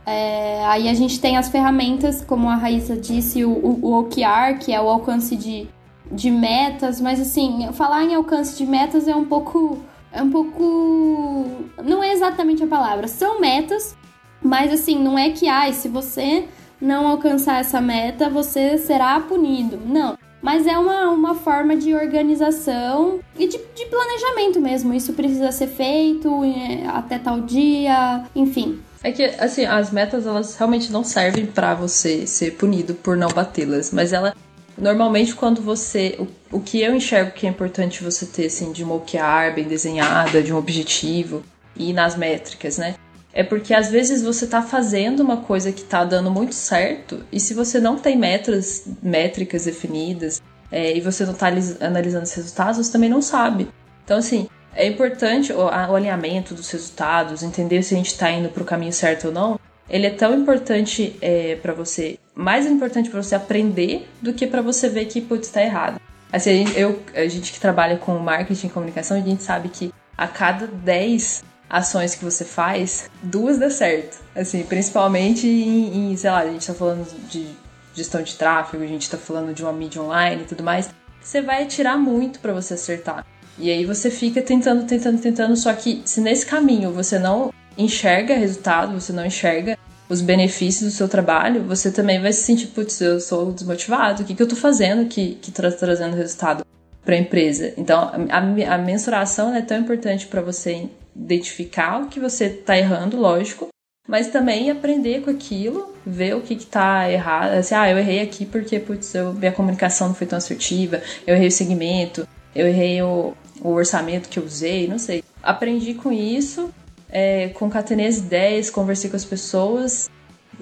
É, 0.05 0.65
aí 0.65 0.89
a 0.89 0.93
gente 0.93 1.19
tem 1.19 1.37
as 1.37 1.49
ferramentas, 1.49 2.23
como 2.23 2.49
a 2.49 2.55
Raíssa 2.55 2.95
disse, 2.95 3.45
o, 3.45 3.51
o, 3.51 3.99
OKR, 3.99 4.59
que 4.59 4.73
é 4.73 4.81
o 4.81 4.89
alcance 4.89 5.35
de, 5.35 5.67
de 6.11 6.29
metas, 6.29 6.99
mas 6.99 7.21
assim, 7.21 7.71
falar 7.73 8.03
em 8.03 8.13
alcance 8.13 8.57
de 8.57 8.65
metas 8.65 9.07
é 9.07 9.15
um 9.15 9.25
pouco. 9.25 9.79
É 10.11 10.21
um 10.21 10.29
pouco. 10.29 11.47
Não 11.83 12.03
é 12.03 12.11
exatamente 12.11 12.63
a 12.63 12.67
palavra. 12.67 13.07
São 13.07 13.39
metas, 13.39 13.95
mas 14.41 14.71
assim, 14.71 14.99
não 14.99 15.17
é 15.17 15.31
que, 15.31 15.47
ai, 15.47 15.73
se 15.73 15.87
você 15.87 16.47
não 16.79 17.07
alcançar 17.07 17.61
essa 17.61 17.79
meta, 17.81 18.29
você 18.29 18.77
será 18.77 19.19
punido. 19.21 19.79
Não. 19.85 20.17
Mas 20.41 20.67
é 20.67 20.77
uma, 20.77 21.09
uma 21.09 21.35
forma 21.35 21.73
de 21.73 21.95
organização 21.95 23.21
e 23.39 23.47
de, 23.47 23.57
de 23.57 23.85
planejamento 23.85 24.59
mesmo. 24.59 24.93
Isso 24.93 25.13
precisa 25.13 25.53
ser 25.53 25.67
feito 25.67 26.43
é, 26.43 26.85
até 26.87 27.17
tal 27.17 27.39
dia, 27.39 28.25
enfim. 28.35 28.81
É 29.03 29.11
que, 29.11 29.23
assim, 29.23 29.65
as 29.65 29.91
metas, 29.91 30.25
elas 30.25 30.55
realmente 30.55 30.91
não 30.91 31.03
servem 31.03 31.45
para 31.45 31.75
você 31.75 32.25
ser 32.25 32.51
punido 32.51 32.93
por 32.93 33.17
não 33.17 33.27
batê-las, 33.27 33.91
mas 33.91 34.13
ela 34.13 34.33
Normalmente, 34.77 35.35
quando 35.35 35.61
você. 35.61 36.15
O, 36.17 36.57
o 36.57 36.59
que 36.59 36.81
eu 36.81 36.95
enxergo 36.95 37.31
que 37.31 37.45
é 37.45 37.49
importante 37.49 38.03
você 38.03 38.25
ter, 38.25 38.47
assim, 38.47 38.71
de 38.71 38.83
uma 38.83 38.95
OKR 38.95 39.53
bem 39.53 39.65
desenhada, 39.65 40.41
de 40.41 40.51
um 40.51 40.57
objetivo 40.57 41.43
e 41.75 41.93
nas 41.93 42.15
métricas, 42.15 42.77
né? 42.77 42.95
É 43.31 43.43
porque 43.43 43.73
às 43.73 43.89
vezes 43.89 44.21
você 44.21 44.45
tá 44.45 44.61
fazendo 44.61 45.21
uma 45.21 45.37
coisa 45.37 45.71
que 45.71 45.83
tá 45.83 46.03
dando 46.03 46.29
muito 46.29 46.53
certo, 46.53 47.23
e 47.31 47.39
se 47.39 47.53
você 47.53 47.79
não 47.79 47.97
tem 47.97 48.17
metas, 48.17 48.85
métricas 49.01 49.65
definidas, 49.65 50.41
é, 50.71 50.95
e 50.95 51.01
você 51.01 51.25
não 51.25 51.33
tá 51.33 51.47
analisando 51.81 52.23
os 52.23 52.33
resultados, 52.33 52.77
você 52.77 52.91
também 52.91 53.09
não 53.09 53.21
sabe. 53.21 53.67
Então, 54.03 54.17
assim, 54.17 54.47
é 54.75 54.87
importante 54.87 55.51
o, 55.53 55.65
o 55.65 55.95
alinhamento 55.95 56.53
dos 56.53 56.69
resultados, 56.71 57.43
entender 57.43 57.83
se 57.83 57.93
a 57.93 57.97
gente 57.97 58.17
tá 58.17 58.31
indo 58.31 58.49
pro 58.49 58.65
caminho 58.65 58.93
certo 58.93 59.27
ou 59.27 59.33
não. 59.33 59.59
Ele 59.89 60.07
é 60.07 60.09
tão 60.11 60.33
importante 60.33 61.17
é, 61.21 61.55
para 61.61 61.73
você 61.73 62.17
mais 62.35 62.65
importante 62.65 63.09
para 63.09 63.21
você 63.21 63.35
aprender 63.35 64.07
do 64.21 64.33
que 64.33 64.47
para 64.47 64.61
você 64.61 64.89
ver 64.89 65.05
que, 65.05 65.21
putz, 65.21 65.49
tá 65.49 65.61
errado. 65.61 65.99
Assim, 66.31 66.49
a 66.49 66.53
gente, 66.53 66.79
eu, 66.79 67.03
a 67.13 67.27
gente 67.27 67.51
que 67.51 67.59
trabalha 67.59 67.97
com 67.97 68.17
marketing 68.17 68.67
e 68.67 68.69
comunicação, 68.69 69.17
a 69.17 69.21
gente 69.21 69.43
sabe 69.43 69.69
que 69.69 69.93
a 70.17 70.27
cada 70.27 70.65
10 70.65 71.43
ações 71.69 72.15
que 72.15 72.25
você 72.25 72.43
faz, 72.43 73.09
duas 73.21 73.59
dá 73.59 73.69
certo. 73.69 74.17
Assim, 74.35 74.63
principalmente 74.63 75.47
em, 75.47 76.11
em 76.11 76.17
sei 76.17 76.31
lá, 76.31 76.39
a 76.39 76.47
gente 76.47 76.65
tá 76.65 76.73
falando 76.73 77.05
de 77.29 77.47
gestão 77.93 78.23
de 78.23 78.35
tráfego, 78.35 78.83
a 78.83 78.87
gente 78.87 79.09
tá 79.09 79.17
falando 79.17 79.53
de 79.53 79.63
uma 79.63 79.73
mídia 79.73 80.01
online 80.01 80.43
e 80.43 80.45
tudo 80.45 80.63
mais. 80.63 80.89
Você 81.21 81.41
vai 81.41 81.65
tirar 81.67 81.97
muito 81.97 82.39
para 82.39 82.51
você 82.51 82.73
acertar. 82.73 83.25
E 83.57 83.69
aí 83.69 83.85
você 83.85 84.09
fica 84.09 84.41
tentando, 84.41 84.85
tentando, 84.85 85.21
tentando, 85.21 85.55
só 85.55 85.73
que 85.73 86.01
se 86.05 86.19
nesse 86.19 86.45
caminho 86.45 86.91
você 86.91 87.19
não 87.19 87.53
enxerga 87.77 88.35
resultado, 88.35 88.99
você 88.99 89.13
não 89.13 89.25
enxerga 89.25 89.77
os 90.09 90.21
benefícios 90.21 90.91
do 90.91 90.95
seu 90.95 91.07
trabalho, 91.07 91.63
você 91.63 91.91
também 91.91 92.21
vai 92.21 92.33
se 92.33 92.43
sentir, 92.43 92.67
putz, 92.67 92.99
eu 93.01 93.19
sou 93.19 93.51
desmotivado, 93.51 94.21
o 94.21 94.25
que, 94.25 94.35
que 94.35 94.43
eu 94.43 94.47
tô 94.47 94.55
fazendo 94.55 95.07
que, 95.07 95.35
que 95.35 95.51
tá 95.51 95.71
trazendo 95.71 96.15
resultado 96.15 96.65
para 97.03 97.15
a 97.15 97.17
empresa? 97.17 97.73
Então, 97.77 98.11
a, 98.29 98.73
a 98.73 98.77
mensuração 98.77 99.53
é 99.55 99.61
tão 99.61 99.77
importante 99.77 100.27
para 100.27 100.41
você 100.41 100.89
identificar 101.15 102.01
o 102.01 102.07
que 102.07 102.19
você 102.19 102.49
tá 102.49 102.77
errando, 102.77 103.17
lógico, 103.17 103.69
mas 104.07 104.27
também 104.27 104.69
aprender 104.69 105.21
com 105.21 105.29
aquilo, 105.29 105.95
ver 106.05 106.35
o 106.35 106.41
que, 106.41 106.55
que 106.55 106.65
tá 106.65 107.09
errado. 107.09 107.53
Assim, 107.53 107.73
ah, 107.73 107.89
eu 107.89 107.97
errei 107.97 108.21
aqui 108.21 108.45
porque, 108.45 108.79
putz, 108.79 109.15
eu, 109.15 109.33
minha 109.33 109.51
comunicação 109.51 110.09
não 110.09 110.15
foi 110.15 110.27
tão 110.27 110.37
assertiva, 110.37 111.01
eu 111.25 111.35
errei 111.35 111.47
o 111.47 111.51
segmento, 111.51 112.27
eu 112.53 112.67
errei 112.67 113.01
o, 113.01 113.33
o 113.63 113.69
orçamento 113.69 114.29
que 114.29 114.37
eu 114.37 114.43
usei, 114.43 114.87
não 114.87 114.99
sei. 114.99 115.23
Aprendi 115.41 115.93
com 115.93 116.11
isso 116.11 116.69
é, 117.13 117.49
concatenei 117.49 118.07
as 118.07 118.17
ideias, 118.17 118.71
conversei 118.71 119.07
com 119.07 119.15
as 119.15 119.23
pessoas. 119.23 120.09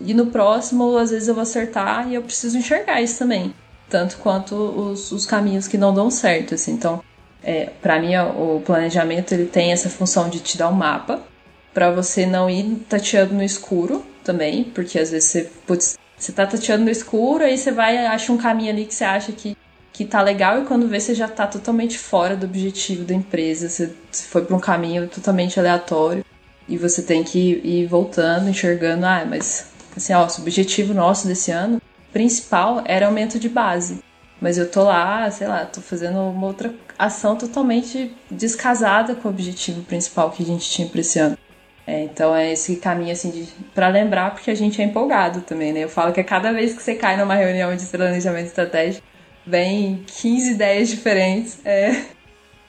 E 0.01 0.13
no 0.13 0.27
próximo, 0.27 0.97
às 0.97 1.11
vezes 1.11 1.29
eu 1.29 1.33
vou 1.33 1.43
acertar 1.43 2.09
e 2.09 2.15
eu 2.15 2.21
preciso 2.21 2.57
enxergar 2.57 3.01
isso 3.01 3.17
também. 3.17 3.53
Tanto 3.89 4.17
quanto 4.17 4.55
os, 4.55 5.13
os 5.13 5.25
caminhos 5.25 5.67
que 5.67 5.77
não 5.77 5.93
dão 5.93 6.11
certo, 6.11 6.55
assim. 6.55 6.73
Então, 6.73 7.01
é, 7.41 7.69
para 7.81 7.99
mim, 8.01 8.17
o 8.17 8.61
planejamento 8.65 9.31
ele 9.31 9.45
tem 9.45 9.71
essa 9.71 9.89
função 9.89 10.29
de 10.29 10.41
te 10.41 10.57
dar 10.57 10.67
um 10.67 10.73
mapa 10.73 11.21
para 11.73 11.89
você 11.89 12.25
não 12.25 12.49
ir 12.49 12.85
tateando 12.89 13.33
no 13.33 13.43
escuro 13.43 14.05
também, 14.21 14.65
porque 14.65 14.99
às 14.99 15.11
vezes 15.11 15.29
você, 15.29 15.49
putz, 15.65 15.97
você 16.17 16.33
tá 16.33 16.45
tateando 16.45 16.83
no 16.83 16.91
escuro, 16.91 17.45
aí 17.45 17.57
você 17.57 17.71
vai 17.71 18.05
acha 18.05 18.31
um 18.33 18.37
caminho 18.37 18.71
ali 18.71 18.85
que 18.85 18.93
você 18.93 19.05
acha 19.05 19.31
que, 19.31 19.55
que 19.93 20.05
tá 20.05 20.21
legal 20.21 20.61
e 20.61 20.65
quando 20.65 20.87
vê 20.87 20.99
você 20.99 21.13
já 21.13 21.27
tá 21.27 21.45
totalmente 21.45 21.97
fora 21.97 22.35
do 22.35 22.45
objetivo 22.45 23.03
da 23.03 23.13
empresa, 23.13 23.69
você 23.69 23.93
foi 24.11 24.43
para 24.43 24.55
um 24.55 24.59
caminho 24.59 25.07
totalmente 25.07 25.59
aleatório 25.59 26.23
e 26.67 26.77
você 26.77 27.01
tem 27.01 27.23
que 27.23 27.61
ir 27.63 27.85
voltando, 27.87 28.49
enxergando, 28.49 29.05
ah, 29.05 29.25
mas 29.27 29.67
assim, 29.95 30.13
ó, 30.13 30.25
o 30.25 30.41
objetivo 30.41 30.93
nosso 30.93 31.27
desse 31.27 31.51
ano 31.51 31.81
principal 32.13 32.81
era 32.85 33.07
aumento 33.07 33.39
de 33.39 33.49
base. 33.49 34.01
Mas 34.39 34.57
eu 34.57 34.69
tô 34.69 34.83
lá, 34.83 35.29
sei 35.29 35.47
lá, 35.47 35.65
tô 35.65 35.81
fazendo 35.81 36.17
uma 36.19 36.47
outra 36.47 36.73
ação 36.97 37.35
totalmente 37.35 38.11
descasada 38.29 39.13
com 39.13 39.27
o 39.27 39.31
objetivo 39.31 39.83
principal 39.83 40.31
que 40.31 40.41
a 40.41 40.45
gente 40.45 40.69
tinha 40.69 40.87
para 40.87 41.01
esse 41.01 41.19
ano. 41.19 41.37
É, 41.85 42.03
então 42.03 42.35
é 42.35 42.51
esse 42.51 42.75
caminho 42.77 43.11
assim 43.11 43.47
para 43.73 43.87
lembrar 43.87 44.31
porque 44.31 44.49
a 44.49 44.55
gente 44.55 44.81
é 44.81 44.85
empolgado 44.85 45.41
também, 45.41 45.73
né? 45.73 45.83
Eu 45.83 45.89
falo 45.89 46.13
que 46.13 46.19
a 46.19 46.23
cada 46.23 46.51
vez 46.51 46.73
que 46.73 46.81
você 46.81 46.95
cai 46.95 47.17
numa 47.17 47.35
reunião 47.35 47.75
de 47.75 47.85
planejamento 47.85 48.47
estratégico, 48.47 49.05
vem 49.45 50.03
15 50.05 50.51
ideias 50.51 50.89
diferentes. 50.89 51.59
É, 51.65 52.05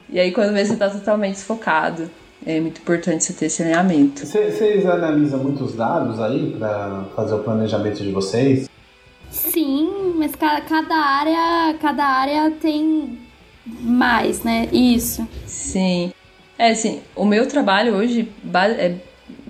e 0.09 0.19
aí 0.19 0.33
quando 0.33 0.53
vê 0.53 0.65
você 0.65 0.77
tá 0.77 0.91
totalmente 0.91 1.35
desfocado 1.35 2.11
é 2.45 2.61
muito 2.61 2.81
importante 2.81 3.25
você 3.25 3.33
ter 3.33 3.47
esse 3.47 3.63
alinhamento. 3.63 4.27
Vocês 4.27 4.85
analisam 4.85 5.39
muitos 5.39 5.77
dados 5.77 6.21
aí 6.21 6.57
para 6.59 7.05
fazer 7.15 7.35
o 7.35 7.39
planejamento 7.39 8.03
de 8.03 8.11
vocês? 8.11 8.69
Sim, 9.31 10.15
mas 10.17 10.33
cada 10.35 10.97
área, 10.97 11.79
cada 11.79 12.05
área 12.05 12.51
tem 12.51 13.19
mais, 13.65 14.43
né? 14.43 14.69
Isso. 14.73 15.27
Sim. 15.47 16.13
É 16.59 16.71
assim, 16.71 17.01
o 17.15 17.25
meu 17.25 17.47
trabalho 17.47 17.95
hoje 17.95 18.29
é 18.79 18.95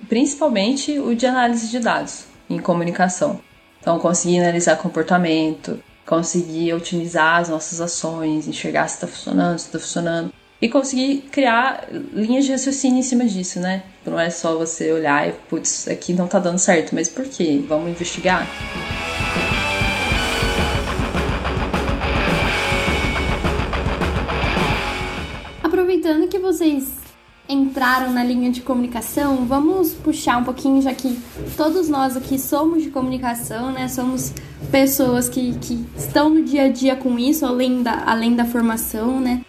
principalmente 0.07 0.99
o 0.99 1.15
de 1.15 1.25
análise 1.25 1.69
de 1.69 1.79
dados 1.79 2.25
em 2.49 2.59
comunicação. 2.59 3.39
Então, 3.81 3.99
conseguir 3.99 4.39
analisar 4.39 4.77
comportamento, 4.77 5.79
conseguir 6.05 6.73
otimizar 6.73 7.39
as 7.39 7.49
nossas 7.49 7.79
ações, 7.81 8.47
enxergar 8.47 8.87
se 8.87 8.95
está 8.95 9.07
funcionando, 9.07 9.59
se 9.59 9.65
está 9.65 9.79
funcionando 9.79 10.33
e 10.61 10.69
conseguir 10.69 11.25
criar 11.31 11.87
linhas 12.13 12.45
de 12.45 12.51
raciocínio 12.51 12.99
em 12.99 13.03
cima 13.03 13.25
disso, 13.25 13.59
né? 13.59 13.83
Não 14.05 14.17
é 14.19 14.29
só 14.29 14.57
você 14.57 14.91
olhar 14.93 15.27
e, 15.27 15.33
putz, 15.49 15.87
aqui 15.87 16.13
não 16.13 16.27
tá 16.27 16.39
dando 16.39 16.57
certo, 16.57 16.95
mas 16.95 17.09
por 17.09 17.25
quê? 17.25 17.61
Vamos 17.67 17.89
investigar? 17.89 18.47
Aproveitando 25.61 26.29
que 26.29 26.39
vocês 26.39 27.02
entraram 27.47 28.11
na 28.11 28.23
linha 28.23 28.49
de 28.49 28.61
comunicação, 28.61 29.45
vamos 29.45 29.93
puxar 29.93 30.37
um 30.37 30.43
pouquinho, 30.43 30.81
já 30.81 30.93
que 30.93 31.19
todos 31.57 31.89
nós 31.89 32.15
aqui 32.15 32.39
somos 32.39 32.83
de 32.83 32.89
comunicação, 32.89 33.71
né? 33.71 33.87
Somos 33.87 34.33
pessoas 34.71 35.27
que, 35.27 35.53
que 35.59 35.85
estão 35.95 36.29
no 36.29 36.43
dia 36.43 36.65
a 36.65 36.69
dia 36.69 36.95
com 36.95 37.19
isso, 37.19 37.45
além 37.45 37.83
da, 37.83 38.03
além 38.05 38.35
da 38.35 38.45
formação, 38.45 39.19
né? 39.19 39.41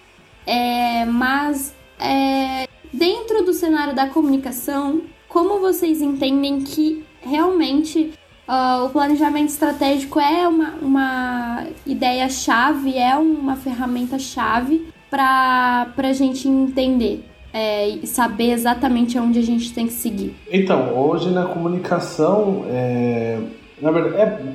É, 0.47 1.05
mas 1.05 1.73
é, 1.99 2.69
dentro 2.93 3.45
do 3.45 3.53
cenário 3.53 3.95
da 3.95 4.09
comunicação, 4.09 5.03
como 5.29 5.61
vocês 5.61 6.03
entendem 6.03 6.61
que 6.61 7.05
realmente 7.21 8.13
uh, 8.49 8.85
o 8.85 8.91
planejamento 8.91 9.49
estratégico 9.49 10.21
é 10.21 10.47
uma, 10.47 10.75
uma 10.83 11.67
ideia-chave, 11.87 12.97
é 12.99 13.17
uma 13.17 13.57
ferramenta-chave 13.57 14.89
para 15.11 15.93
a 15.97 16.13
gente 16.13 16.49
entender? 16.49 17.34
É, 17.57 18.01
saber 18.05 18.51
exatamente 18.51 19.17
onde 19.17 19.39
a 19.39 19.43
gente 19.43 19.73
tem 19.73 19.87
que 19.87 19.93
seguir. 19.93 20.35
Então, 20.51 20.93
hoje 20.99 21.31
na 21.31 21.45
comunicação, 21.45 22.65
é, 22.69 23.39
na 23.81 23.93
verdade, 23.93 24.17
é, 24.21 24.55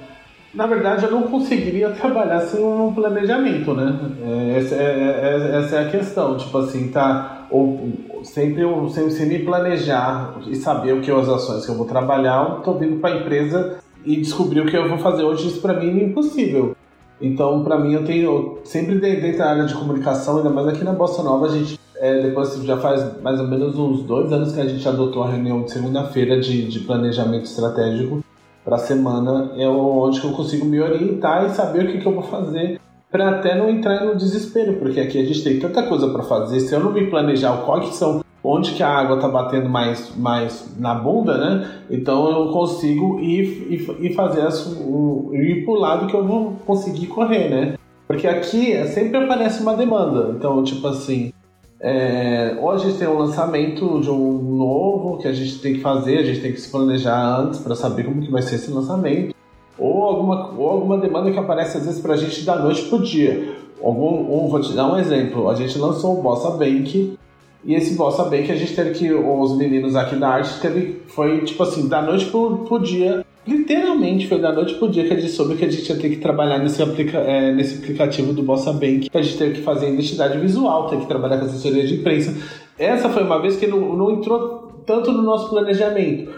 na 0.54 0.66
verdade, 0.66 1.06
eu 1.06 1.12
não 1.12 1.24
conseguiria 1.24 1.92
trabalhar 1.96 2.42
sem 2.42 2.64
um 2.64 2.94
planejamento, 2.94 3.74
né? 3.74 3.98
É, 4.22 4.58
essa 4.58 4.76
é, 4.76 4.82
é, 4.84 5.58
essa 5.60 5.76
é 5.78 5.88
a 5.88 5.90
questão. 5.90 6.38
Tipo 6.38 6.58
assim, 6.58 6.90
tá. 6.90 7.48
Ou, 7.50 7.90
sempre 8.24 8.64
eu 8.64 8.90
sem, 8.90 9.10
sem 9.10 9.28
me 9.28 9.40
planejar 9.40 10.36
e 10.48 10.56
saber 10.56 10.94
o 10.94 11.02
que 11.02 11.10
as 11.10 11.30
ações 11.30 11.66
que 11.66 11.72
eu 11.72 11.76
vou 11.76 11.86
trabalhar, 11.86 12.44
eu 12.44 12.56
tô 12.62 12.74
vindo 12.74 13.00
para 13.00 13.16
a 13.16 13.18
empresa 13.20 13.78
e 14.06 14.18
descobrir 14.18 14.62
o 14.62 14.66
que 14.66 14.76
eu 14.76 14.90
vou 14.90 14.98
fazer 14.98 15.24
hoje. 15.24 15.48
Isso 15.48 15.62
para 15.62 15.74
mim 15.74 16.00
é 16.00 16.04
impossível. 16.04 16.76
Então, 17.22 17.64
para 17.64 17.78
mim, 17.78 17.94
eu 17.94 18.06
tenho 18.06 18.60
sempre 18.64 18.96
dentro 18.96 19.38
da 19.38 19.50
área 19.50 19.66
de 19.66 19.74
comunicação, 19.74 20.38
ainda 20.38 20.50
mais 20.50 20.68
aqui 20.68 20.84
na 20.84 20.94
Bossa 20.94 21.22
Nova, 21.22 21.48
a 21.48 21.50
gente 21.50 21.78
é, 22.00 22.22
depois 22.22 22.54
já 22.64 22.78
faz 22.78 23.22
mais 23.22 23.40
ou 23.40 23.48
menos 23.48 23.78
uns 23.78 24.04
dois 24.04 24.32
anos 24.32 24.54
que 24.54 24.62
a 24.62 24.68
gente 24.68 24.88
adotou 24.88 25.24
a 25.24 25.30
reunião 25.30 25.64
de 25.64 25.72
segunda-feira 25.72 26.40
de, 26.40 26.68
de 26.68 26.80
planejamento 26.80 27.46
estratégico 27.46 28.24
para 28.64 28.76
a 28.76 28.80
semana 28.80 29.52
é 29.58 29.68
onde 29.68 30.22
que 30.22 30.28
eu 30.28 30.32
consigo 30.32 30.66
me 30.66 30.80
orientar 30.80 31.46
e 31.46 31.50
saber 31.50 31.86
o 31.86 31.88
que, 31.92 32.00
que 32.00 32.06
eu 32.06 32.14
vou 32.14 32.24
fazer 32.24 32.80
para 33.12 33.30
até 33.32 33.56
não 33.56 33.70
entrar 33.70 34.06
no 34.06 34.16
desespero, 34.16 34.74
porque 34.74 35.00
aqui 35.00 35.20
a 35.20 35.26
gente 35.26 35.44
tem 35.44 35.60
tanta 35.60 35.82
coisa 35.84 36.08
para 36.10 36.22
fazer. 36.22 36.60
Se 36.60 36.74
eu 36.76 36.80
não 36.80 36.94
me 36.94 37.08
planejar 37.08 37.58
qual 37.66 37.80
que 37.80 37.96
são 37.96 38.24
onde 38.44 38.74
que 38.74 38.84
a 38.84 38.90
água 38.90 39.16
está 39.16 39.28
batendo 39.28 39.68
mais, 39.68 40.16
mais 40.16 40.76
na 40.78 40.94
bunda, 40.94 41.38
né? 41.38 41.68
Então 41.90 42.30
eu 42.30 42.52
consigo 42.52 43.20
ir, 43.20 43.90
ir 44.00 44.14
fazer 44.14 44.42
as, 44.42 44.66
ir 45.34 45.66
pro 45.66 45.74
lado 45.74 46.08
que 46.08 46.14
eu 46.14 46.26
vou 46.26 46.54
conseguir 46.66 47.08
correr, 47.08 47.50
né? 47.50 47.74
Porque 48.08 48.28
aqui 48.28 48.76
sempre 48.88 49.18
aparece 49.18 49.62
uma 49.62 49.76
demanda. 49.76 50.34
Então, 50.36 50.64
tipo 50.64 50.88
assim, 50.88 51.32
é, 51.82 52.58
ou 52.60 52.72
a 52.72 52.78
gente 52.78 52.98
tem 52.98 53.08
um 53.08 53.18
lançamento 53.18 54.02
de 54.02 54.10
um 54.10 54.58
novo 54.58 55.18
que 55.18 55.28
a 55.28 55.32
gente 55.32 55.60
tem 55.60 55.76
que 55.76 55.80
fazer, 55.80 56.18
a 56.18 56.24
gente 56.24 56.42
tem 56.42 56.52
que 56.52 56.60
se 56.60 56.70
planejar 56.70 57.40
antes 57.40 57.60
para 57.60 57.74
saber 57.74 58.04
como 58.04 58.22
que 58.22 58.30
vai 58.30 58.42
ser 58.42 58.56
esse 58.56 58.70
lançamento, 58.70 59.34
ou 59.78 60.04
alguma, 60.04 60.52
ou 60.58 60.70
alguma 60.70 60.98
demanda 60.98 61.32
que 61.32 61.40
aparece 61.40 61.78
às 61.78 61.86
vezes 61.86 62.02
para 62.02 62.16
a 62.16 62.18
gente 62.18 62.44
da 62.44 62.58
noite 62.58 62.84
para 62.84 62.98
o 62.98 63.02
dia. 63.02 63.56
Algum, 63.82 64.46
um, 64.46 64.50
vou 64.50 64.60
te 64.60 64.74
dar 64.74 64.92
um 64.92 64.98
exemplo, 64.98 65.50
a 65.50 65.56
gente 65.56 65.78
lançou 65.78 66.20
o 66.20 66.22
Bossa 66.22 66.50
Bank 66.50 67.18
E 67.64 67.74
esse 67.74 67.96
Bossa 67.96 68.30
que 68.30 68.52
a 68.52 68.56
gente 68.56 68.76
teve 68.76 68.92
que, 68.92 69.14
os 69.14 69.58
meninos 69.58 69.96
aqui 69.96 70.18
da 70.18 70.30
arte, 70.30 70.60
teve, 70.60 71.02
foi 71.08 71.46
tipo 71.46 71.64
assim, 71.64 71.88
da 71.88 72.02
noite 72.02 72.26
pro, 72.26 72.58
pro 72.66 72.80
dia, 72.80 73.26
literalmente 73.50 74.28
foi 74.28 74.40
da 74.40 74.52
noite 74.52 74.76
pro 74.76 74.90
dia 74.90 75.06
que 75.06 75.14
a 75.14 75.20
gente 75.20 75.32
soube 75.32 75.56
que 75.56 75.66
a 75.66 75.70
gente 75.70 75.90
ia 75.90 75.98
ter 75.98 76.10
que 76.10 76.18
trabalhar 76.18 76.60
nesse, 76.60 76.82
aplica, 76.82 77.18
é, 77.18 77.52
nesse 77.54 77.80
aplicativo 77.80 78.34
do 78.34 78.44
Bossa 78.44 78.72
Bank, 78.72 79.10
que 79.10 79.18
a 79.18 79.22
gente 79.22 79.38
teve 79.38 79.56
que 79.56 79.62
fazer 79.62 79.92
identidade 79.92 80.38
visual, 80.40 80.88
ter 80.88 81.00
que 81.00 81.08
trabalhar 81.08 81.38
com 81.40 81.46
assessoria 81.46 81.86
de 81.86 81.96
imprensa. 81.96 82.36
Essa 82.78 83.10
foi 83.10 83.24
uma 83.24 83.42
vez 83.42 83.58
que 83.58 83.68
não, 83.68 83.96
não 83.96 84.12
entrou 84.12 84.84
tanto 84.86 85.12
no 85.12 85.22
nosso 85.22 85.50
planejamento, 85.50 86.32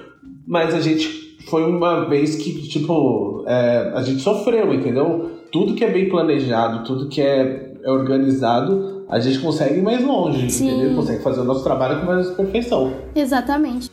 mas 0.48 0.74
a 0.74 0.82
gente 0.82 1.38
foi 1.50 1.64
uma 1.64 2.06
vez 2.06 2.36
que, 2.36 2.68
tipo, 2.68 3.44
é, 3.48 3.92
a 3.94 4.02
gente 4.02 4.22
sofreu, 4.22 4.74
entendeu? 4.74 5.32
Tudo 5.52 5.76
que 5.76 5.84
é 5.84 5.92
bem 5.92 6.10
planejado, 6.10 6.84
tudo 6.84 7.10
que 7.10 7.22
é, 7.22 7.74
é 7.84 7.92
organizado, 7.92 9.06
a 9.10 9.20
gente 9.20 9.40
consegue 9.40 9.80
ir 9.80 9.82
mais 9.82 10.04
longe, 10.04 10.50
Sim. 10.50 10.70
entendeu? 10.70 10.96
Consegue 10.96 11.22
fazer 11.22 11.42
o 11.42 11.44
nosso 11.44 11.64
trabalho 11.64 12.00
com 12.00 12.06
mais 12.06 12.30
perfeição. 12.30 12.94
Exatamente. 13.14 13.90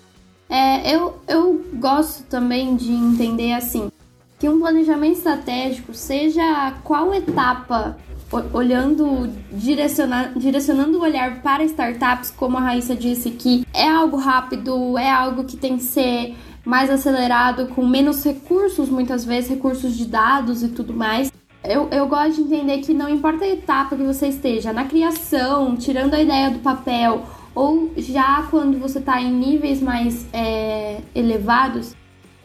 É, 0.48 0.94
eu, 0.94 1.18
eu 1.28 1.64
gosto 1.74 2.24
também 2.24 2.74
de 2.74 2.90
entender 2.92 3.52
assim 3.52 3.90
que 4.38 4.48
um 4.48 4.60
planejamento 4.60 5.18
estratégico, 5.18 5.92
seja 5.92 6.72
qual 6.84 7.12
etapa, 7.12 7.98
olhando, 8.52 9.28
direcionando, 9.50 10.38
direcionando 10.38 10.98
o 10.98 11.02
olhar 11.02 11.42
para 11.42 11.64
startups, 11.64 12.30
como 12.30 12.56
a 12.56 12.60
Raíssa 12.60 12.94
disse, 12.94 13.30
que 13.32 13.66
é 13.74 13.88
algo 13.88 14.16
rápido, 14.16 14.96
é 14.96 15.10
algo 15.10 15.44
que 15.44 15.56
tem 15.56 15.76
que 15.76 15.82
ser 15.82 16.36
mais 16.64 16.88
acelerado, 16.88 17.68
com 17.68 17.84
menos 17.84 18.22
recursos, 18.24 18.88
muitas 18.88 19.24
vezes, 19.24 19.50
recursos 19.50 19.96
de 19.96 20.06
dados 20.06 20.62
e 20.62 20.68
tudo 20.68 20.94
mais. 20.94 21.32
Eu, 21.64 21.88
eu 21.90 22.06
gosto 22.06 22.34
de 22.34 22.42
entender 22.42 22.78
que 22.78 22.94
não 22.94 23.08
importa 23.08 23.44
a 23.44 23.48
etapa 23.48 23.96
que 23.96 24.02
você 24.04 24.28
esteja, 24.28 24.72
na 24.72 24.84
criação, 24.84 25.76
tirando 25.76 26.14
a 26.14 26.20
ideia 26.20 26.50
do 26.50 26.60
papel, 26.60 27.24
ou 27.58 27.90
já 27.96 28.46
quando 28.52 28.78
você 28.78 29.00
está 29.00 29.20
em 29.20 29.32
níveis 29.32 29.82
mais 29.82 30.24
é, 30.32 31.00
elevados, 31.12 31.92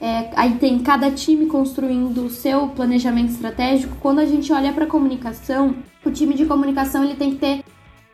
é, 0.02 0.32
aí 0.36 0.56
tem 0.56 0.80
cada 0.80 1.12
time 1.12 1.46
construindo 1.46 2.26
o 2.26 2.32
seu 2.32 2.70
planejamento 2.70 3.30
estratégico. 3.30 3.96
Quando 4.02 4.18
a 4.18 4.26
gente 4.26 4.52
olha 4.52 4.74
para 4.74 4.86
a 4.86 4.88
comunicação, 4.88 5.76
o 6.04 6.10
time 6.10 6.34
de 6.34 6.48
comunicação 6.48 7.04
ele 7.04 7.14
tem 7.14 7.30
que 7.30 7.38
ter 7.38 7.64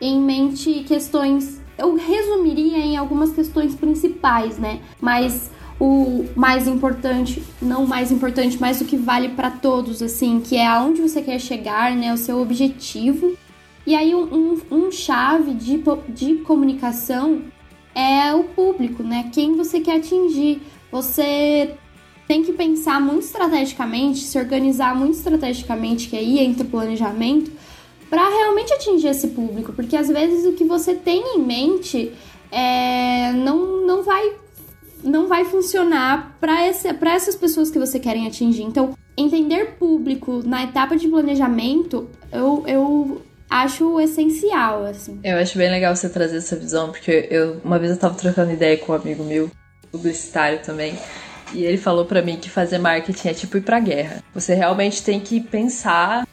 em 0.01 0.19
mente 0.19 0.83
questões. 0.85 1.61
Eu 1.77 1.95
resumiria 1.95 2.79
em 2.79 2.97
algumas 2.97 3.31
questões 3.31 3.73
principais, 3.73 4.57
né? 4.57 4.81
Mas 4.99 5.49
o 5.79 6.25
mais 6.35 6.67
importante, 6.67 7.41
não 7.61 7.87
mais 7.87 8.11
importante, 8.11 8.57
mas 8.59 8.81
o 8.81 8.85
que 8.85 8.97
vale 8.97 9.29
para 9.29 9.49
todos, 9.49 10.03
assim, 10.03 10.41
que 10.41 10.57
é 10.57 10.67
aonde 10.67 11.01
você 11.01 11.21
quer 11.21 11.39
chegar, 11.39 11.95
né? 11.95 12.13
O 12.13 12.17
seu 12.17 12.41
objetivo. 12.41 13.37
E 13.89 13.95
aí, 13.95 14.13
um, 14.13 14.61
um, 14.69 14.91
chave 14.91 15.51
de, 15.51 15.81
de 16.09 16.35
comunicação 16.43 17.41
é 17.95 18.31
o 18.35 18.43
público, 18.43 19.01
né? 19.01 19.31
Quem 19.33 19.55
você 19.55 19.79
quer 19.79 19.97
atingir. 19.97 20.61
Você 20.91 21.73
tem 22.27 22.43
que 22.43 22.53
pensar 22.53 23.01
muito 23.01 23.23
estrategicamente, 23.23 24.19
se 24.19 24.37
organizar 24.37 24.95
muito 24.95 25.15
estrategicamente, 25.15 26.07
que 26.07 26.15
aí 26.15 26.37
entra 26.37 26.67
o 26.67 26.69
planejamento, 26.69 27.51
para 28.11 28.29
realmente 28.29 28.71
atingir 28.73 29.07
esse 29.07 29.29
público, 29.29 29.73
porque 29.73 29.97
às 29.97 30.07
vezes 30.07 30.45
o 30.45 30.51
que 30.51 30.65
você 30.65 30.93
tem 30.93 31.37
em 31.37 31.39
mente 31.39 32.11
é, 32.51 33.33
não, 33.33 33.87
não 33.87 34.03
vai 34.03 34.35
não 35.03 35.27
vai 35.27 35.45
funcionar 35.45 36.37
para 36.39 36.63
essas 36.63 37.35
pessoas 37.35 37.71
que 37.71 37.79
você 37.79 37.99
querem 37.99 38.27
atingir. 38.27 38.61
Então, 38.63 38.93
entender 39.17 39.77
público 39.79 40.43
na 40.45 40.63
etapa 40.63 40.95
de 40.95 41.07
planejamento, 41.07 42.07
eu, 42.31 42.63
eu 42.67 43.21
acho 43.49 43.99
essencial, 43.99 44.85
assim. 44.85 45.19
Eu 45.23 45.37
acho 45.37 45.57
bem 45.57 45.69
legal 45.69 45.95
você 45.95 46.09
trazer 46.09 46.37
essa 46.37 46.55
visão, 46.55 46.91
porque 46.91 47.27
eu 47.31 47.59
uma 47.63 47.79
vez 47.79 47.91
eu 47.91 47.97
tava 47.97 48.15
trocando 48.15 48.51
ideia 48.51 48.77
com 48.77 48.91
um 48.91 48.95
amigo 48.95 49.23
meu, 49.23 49.49
publicitário 49.91 50.59
também, 50.59 50.97
e 51.53 51.63
ele 51.63 51.77
falou 51.77 52.05
para 52.05 52.21
mim 52.21 52.37
que 52.37 52.49
fazer 52.49 52.77
marketing 52.77 53.27
é 53.29 53.33
tipo 53.33 53.57
ir 53.57 53.61
pra 53.61 53.79
guerra. 53.79 54.23
Você 54.33 54.53
realmente 54.53 55.03
tem 55.03 55.19
que 55.19 55.41
pensar 55.41 56.27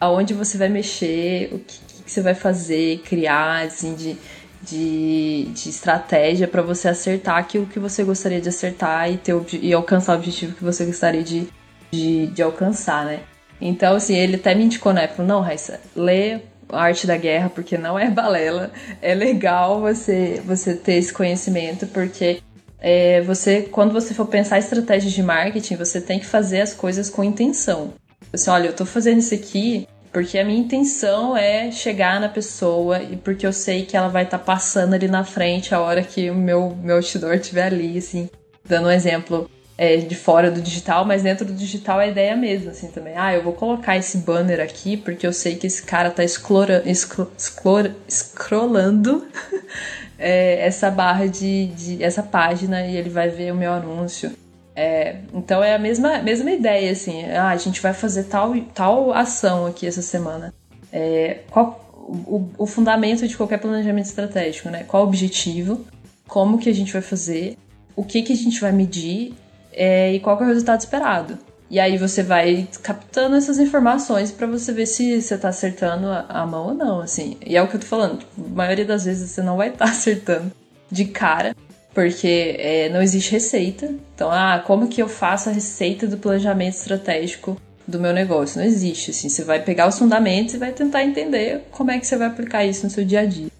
aonde 0.00 0.34
você 0.34 0.58
vai 0.58 0.68
mexer, 0.68 1.48
o 1.52 1.58
que, 1.58 1.78
que 2.04 2.10
você 2.10 2.20
vai 2.20 2.34
fazer, 2.34 2.98
criar, 2.98 3.66
assim, 3.66 3.94
de 3.94 4.16
de, 4.62 5.44
de 5.54 5.68
estratégia 5.68 6.48
para 6.48 6.62
você 6.62 6.88
acertar 6.88 7.36
aquilo 7.36 7.66
que 7.66 7.78
você 7.78 8.04
gostaria 8.04 8.40
de 8.40 8.48
acertar 8.48 9.10
e, 9.10 9.16
ter, 9.16 9.34
e 9.52 9.72
alcançar 9.72 10.14
o 10.14 10.18
objetivo 10.18 10.54
que 10.54 10.64
você 10.64 10.84
gostaria 10.84 11.22
de, 11.22 11.48
de, 11.90 12.26
de 12.26 12.42
alcançar, 12.42 13.04
né? 13.04 13.20
Então, 13.60 13.96
assim, 13.96 14.16
ele 14.16 14.36
até 14.36 14.54
me 14.54 14.64
indicou 14.64 14.92
na 14.92 15.02
época, 15.02 15.22
não, 15.22 15.40
Raissa, 15.40 15.80
lê 15.94 16.40
Arte 16.70 17.06
da 17.06 17.16
Guerra, 17.16 17.50
porque 17.50 17.78
não 17.78 17.98
é 17.98 18.10
balela. 18.10 18.70
É 19.00 19.14
legal 19.14 19.80
você, 19.80 20.42
você 20.44 20.74
ter 20.74 20.94
esse 20.94 21.12
conhecimento, 21.12 21.86
porque 21.86 22.40
é, 22.80 23.20
você, 23.22 23.62
quando 23.62 23.92
você 23.92 24.14
for 24.14 24.26
pensar 24.26 24.58
estratégias 24.58 25.12
de 25.12 25.22
marketing, 25.22 25.76
você 25.76 26.00
tem 26.00 26.18
que 26.18 26.26
fazer 26.26 26.60
as 26.60 26.74
coisas 26.74 27.10
com 27.10 27.24
intenção. 27.24 27.92
Assim, 28.32 28.50
olha, 28.50 28.68
eu 28.68 28.72
tô 28.72 28.84
fazendo 28.84 29.18
isso 29.18 29.34
aqui 29.34 29.88
porque 30.12 30.38
a 30.38 30.44
minha 30.44 30.58
intenção 30.58 31.36
é 31.36 31.70
chegar 31.70 32.20
na 32.20 32.28
pessoa 32.28 33.02
e 33.02 33.16
porque 33.16 33.46
eu 33.46 33.52
sei 33.52 33.84
que 33.84 33.96
ela 33.96 34.08
vai 34.08 34.24
estar 34.24 34.38
tá 34.38 34.44
passando 34.44 34.94
ali 34.94 35.06
na 35.06 35.24
frente 35.24 35.74
a 35.74 35.80
hora 35.80 36.02
que 36.02 36.30
o 36.30 36.34
meu, 36.34 36.76
meu 36.82 36.96
outdoor 36.96 37.34
estiver 37.34 37.66
ali, 37.66 37.98
assim. 37.98 38.28
Dando 38.64 38.88
um 38.88 38.90
exemplo 38.90 39.50
é, 39.78 39.96
de 39.98 40.16
fora 40.16 40.50
do 40.50 40.60
digital, 40.60 41.04
mas 41.04 41.22
dentro 41.22 41.46
do 41.46 41.52
digital 41.52 42.00
a 42.00 42.06
ideia 42.08 42.30
é 42.30 42.32
a 42.32 42.36
mesma, 42.36 42.72
assim, 42.72 42.88
também. 42.88 43.14
Ah, 43.16 43.32
eu 43.32 43.44
vou 43.44 43.52
colocar 43.52 43.96
esse 43.96 44.18
banner 44.18 44.60
aqui 44.60 44.96
porque 44.96 45.24
eu 45.24 45.32
sei 45.32 45.54
que 45.54 45.68
esse 45.68 45.84
cara 45.84 46.10
tá 46.10 46.24
esclora, 46.24 46.82
escro, 46.84 47.30
esclora, 47.38 47.94
scrollando 48.08 49.24
é, 50.18 50.66
essa 50.66 50.90
barra 50.90 51.28
de, 51.28 51.66
de. 51.66 52.02
essa 52.02 52.24
página 52.24 52.84
e 52.84 52.96
ele 52.96 53.08
vai 53.08 53.28
ver 53.28 53.52
o 53.52 53.56
meu 53.56 53.72
anúncio. 53.72 54.32
É, 54.74 55.18
então 55.32 55.62
é 55.62 55.76
a 55.76 55.78
mesma, 55.78 56.18
mesma 56.18 56.50
ideia, 56.50 56.90
assim. 56.90 57.24
Ah, 57.30 57.50
a 57.50 57.56
gente 57.56 57.80
vai 57.80 57.94
fazer 57.94 58.24
tal, 58.24 58.54
tal 58.74 59.12
ação 59.12 59.64
aqui 59.64 59.86
essa 59.86 60.02
semana. 60.02 60.52
É, 60.92 61.38
qual 61.50 61.88
o, 62.26 62.48
o, 62.58 62.66
fundamento 62.66 63.28
de 63.28 63.36
qualquer 63.36 63.58
planejamento 63.58 64.06
estratégico, 64.06 64.70
né? 64.70 64.84
Qual 64.88 65.04
o 65.04 65.06
objetivo? 65.06 65.86
Como 66.26 66.58
que 66.58 66.68
a 66.68 66.74
gente 66.74 66.92
vai 66.92 67.02
fazer? 67.02 67.56
O 67.94 68.02
que 68.02 68.22
que 68.22 68.32
a 68.32 68.36
gente 68.36 68.60
vai 68.60 68.72
medir? 68.72 69.34
É, 69.72 70.12
e 70.12 70.20
qual 70.20 70.38
é 70.40 70.44
o 70.44 70.46
resultado 70.46 70.80
esperado? 70.80 71.38
E 71.70 71.78
aí 71.78 71.98
você 71.98 72.22
vai 72.22 72.66
captando 72.82 73.36
essas 73.36 73.58
informações 73.58 74.30
para 74.30 74.46
você 74.46 74.72
ver 74.72 74.86
se 74.86 75.20
você 75.20 75.36
tá 75.36 75.50
acertando 75.50 76.06
a, 76.28 76.46
mão 76.46 76.68
ou 76.68 76.74
não, 76.74 77.00
assim. 77.00 77.36
E 77.44 77.56
é 77.56 77.62
o 77.62 77.68
que 77.68 77.76
eu 77.76 77.80
tô 77.80 77.86
falando, 77.86 78.18
tipo, 78.20 78.32
a 78.42 78.48
maioria 78.48 78.86
das 78.86 79.04
vezes 79.04 79.30
você 79.30 79.42
não 79.42 79.58
vai 79.58 79.68
estar 79.68 79.84
tá 79.84 79.90
acertando 79.92 80.50
de 80.90 81.04
cara, 81.04 81.54
porque 81.92 82.56
é, 82.58 82.88
não 82.88 83.02
existe 83.02 83.32
receita. 83.32 83.94
Então, 84.14 84.30
ah, 84.30 84.62
como 84.66 84.88
que 84.88 85.02
eu 85.02 85.08
faço 85.08 85.50
a 85.50 85.52
receita 85.52 86.06
do 86.06 86.16
planejamento 86.16 86.74
estratégico 86.74 87.60
do 87.86 88.00
meu 88.00 88.14
negócio? 88.14 88.58
Não 88.58 88.66
existe, 88.66 89.10
assim, 89.10 89.28
você 89.28 89.44
vai 89.44 89.62
pegar 89.62 89.86
os 89.88 89.98
fundamentos 89.98 90.54
e 90.54 90.58
vai 90.58 90.72
tentar 90.72 91.04
entender 91.04 91.64
como 91.70 91.90
é 91.90 91.98
que 91.98 92.06
você 92.06 92.16
vai 92.16 92.28
aplicar 92.28 92.64
isso 92.64 92.84
no 92.84 92.90
seu 92.90 93.04
dia 93.04 93.20
a 93.20 93.26
dia. 93.26 93.50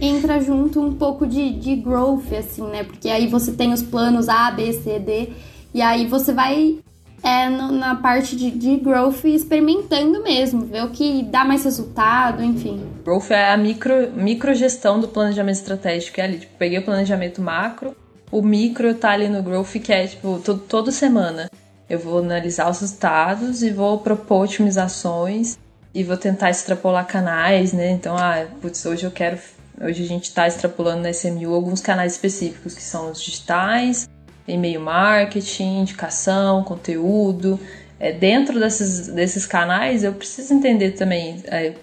Entra 0.00 0.40
junto 0.40 0.80
um 0.80 0.94
pouco 0.94 1.26
de, 1.26 1.52
de 1.52 1.76
growth, 1.76 2.32
assim, 2.32 2.66
né? 2.68 2.84
Porque 2.84 3.08
aí 3.08 3.26
você 3.26 3.52
tem 3.52 3.72
os 3.72 3.82
planos 3.82 4.28
A, 4.28 4.50
B, 4.50 4.72
C, 4.72 4.98
D, 4.98 5.28
e 5.74 5.82
aí 5.82 6.06
você 6.06 6.32
vai 6.32 6.78
é, 7.22 7.48
no, 7.48 7.70
na 7.72 7.94
parte 7.94 8.34
de, 8.34 8.50
de 8.50 8.76
growth 8.76 9.24
experimentando 9.24 10.22
mesmo, 10.22 10.64
ver 10.64 10.84
o 10.84 10.90
que 10.90 11.22
dá 11.24 11.44
mais 11.44 11.64
resultado, 11.64 12.42
enfim. 12.42 12.82
Growth 13.04 13.30
é 13.30 13.52
a 13.52 13.56
micro, 13.56 14.10
micro 14.14 14.54
gestão 14.54 15.00
do 15.00 15.08
planejamento 15.08 15.56
estratégico, 15.56 16.20
é 16.20 16.24
ali, 16.24 16.38
tipo, 16.38 16.52
peguei 16.58 16.78
o 16.78 16.84
planejamento 16.84 17.42
macro, 17.42 17.94
o 18.30 18.42
micro 18.42 18.94
tá 18.94 19.10
ali 19.10 19.28
no 19.28 19.42
growth, 19.42 19.72
que 19.82 19.92
é, 19.92 20.06
tipo, 20.06 20.40
todo, 20.44 20.60
toda 20.60 20.90
semana 20.90 21.50
eu 21.88 21.98
vou 21.98 22.20
analisar 22.20 22.70
os 22.70 22.80
resultados 22.80 23.62
e 23.62 23.70
vou 23.70 23.98
propor 23.98 24.44
otimizações 24.44 25.58
e 25.92 26.04
vou 26.04 26.16
tentar 26.16 26.50
extrapolar 26.50 27.06
canais, 27.06 27.72
né? 27.72 27.90
Então, 27.90 28.16
ah, 28.16 28.46
putz, 28.62 28.86
hoje 28.86 29.04
eu 29.04 29.10
quero. 29.10 29.38
Hoje 29.82 30.04
a 30.04 30.06
gente 30.06 30.24
está 30.24 30.46
extrapolando 30.46 31.02
na 31.02 31.10
SMU 31.10 31.54
alguns 31.54 31.80
canais 31.80 32.12
específicos 32.12 32.74
que 32.74 32.82
são 32.82 33.10
os 33.10 33.22
digitais, 33.22 34.06
e-mail 34.46 34.80
marketing, 34.80 35.80
indicação, 35.80 36.62
conteúdo. 36.62 37.58
É, 37.98 38.12
dentro 38.12 38.60
desses, 38.60 39.08
desses 39.08 39.46
canais, 39.46 40.04
eu 40.04 40.12
preciso 40.12 40.52
entender 40.52 40.92
também 40.92 41.42
é, 41.46 41.74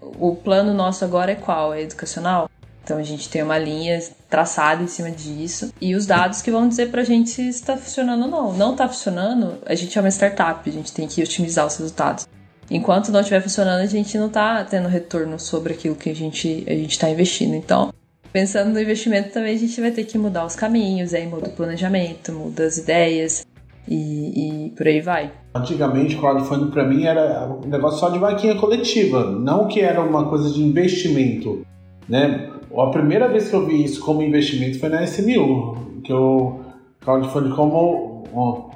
o 0.00 0.34
plano 0.34 0.74
nosso 0.74 1.04
agora 1.04 1.30
é 1.30 1.36
qual? 1.36 1.72
É 1.72 1.82
educacional? 1.82 2.50
Então 2.82 2.98
a 2.98 3.02
gente 3.04 3.28
tem 3.28 3.42
uma 3.42 3.56
linha 3.56 4.02
traçada 4.28 4.82
em 4.82 4.88
cima 4.88 5.10
disso 5.10 5.72
e 5.80 5.94
os 5.94 6.06
dados 6.06 6.42
que 6.42 6.50
vão 6.50 6.68
dizer 6.68 6.90
pra 6.90 7.04
gente 7.04 7.30
se 7.30 7.48
está 7.48 7.76
funcionando 7.76 8.24
ou 8.24 8.30
não. 8.30 8.52
Não 8.52 8.72
está 8.72 8.88
funcionando, 8.88 9.58
a 9.64 9.76
gente 9.76 9.96
é 9.96 10.00
uma 10.00 10.10
startup, 10.10 10.68
a 10.68 10.72
gente 10.72 10.92
tem 10.92 11.06
que 11.06 11.22
otimizar 11.22 11.66
os 11.66 11.76
resultados. 11.76 12.26
Enquanto 12.70 13.12
não 13.12 13.20
estiver 13.20 13.40
funcionando, 13.40 13.80
a 13.80 13.86
gente 13.86 14.16
não 14.16 14.28
está 14.28 14.64
tendo 14.64 14.88
retorno 14.88 15.38
sobre 15.38 15.74
aquilo 15.74 15.94
que 15.94 16.10
a 16.10 16.14
gente 16.14 16.64
a 16.66 16.72
está 16.72 17.10
investindo. 17.10 17.54
Então, 17.54 17.92
pensando 18.32 18.72
no 18.72 18.80
investimento 18.80 19.30
também 19.30 19.54
a 19.54 19.58
gente 19.58 19.80
vai 19.80 19.90
ter 19.90 20.04
que 20.04 20.18
mudar 20.18 20.44
os 20.44 20.56
caminhos, 20.56 21.12
aí 21.14 21.26
muda 21.26 21.48
o 21.48 21.52
planejamento, 21.52 22.32
muda 22.32 22.64
as 22.64 22.78
ideias 22.78 23.46
e, 23.86 24.66
e 24.66 24.70
por 24.70 24.86
aí 24.86 25.00
vai. 25.00 25.30
Antigamente, 25.54 26.16
crowdfunding 26.16 26.70
para 26.70 26.84
mim 26.84 27.04
era 27.04 27.48
um 27.48 27.68
negócio 27.68 28.00
só 28.00 28.08
de 28.08 28.18
vaquinha 28.18 28.56
coletiva, 28.56 29.30
não 29.30 29.68
que 29.68 29.80
era 29.80 30.00
uma 30.00 30.28
coisa 30.28 30.50
de 30.50 30.62
investimento, 30.62 31.64
né? 32.08 32.50
A 32.76 32.86
primeira 32.86 33.28
vez 33.28 33.48
que 33.48 33.54
eu 33.54 33.64
vi 33.66 33.84
isso 33.84 34.00
como 34.00 34.20
investimento 34.20 34.80
foi 34.80 34.88
na 34.88 35.04
SMU, 35.04 36.00
que 36.02 36.12
eu 36.12 36.64
crowdfunding 37.00 37.54
como. 37.54 38.72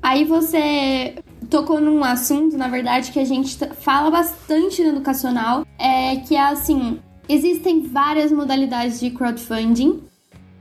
Aí 0.00 0.24
você 0.24 1.16
tocou 1.48 1.80
num 1.80 2.02
assunto, 2.02 2.56
na 2.56 2.68
verdade, 2.68 3.12
que 3.12 3.18
a 3.18 3.24
gente 3.24 3.56
fala 3.76 4.10
bastante 4.10 4.82
no 4.82 4.90
educacional, 4.90 5.66
é 5.78 6.16
que 6.16 6.34
é 6.34 6.40
assim, 6.40 6.98
existem 7.28 7.82
várias 7.82 8.32
modalidades 8.32 9.00
de 9.00 9.10
crowdfunding. 9.10 10.02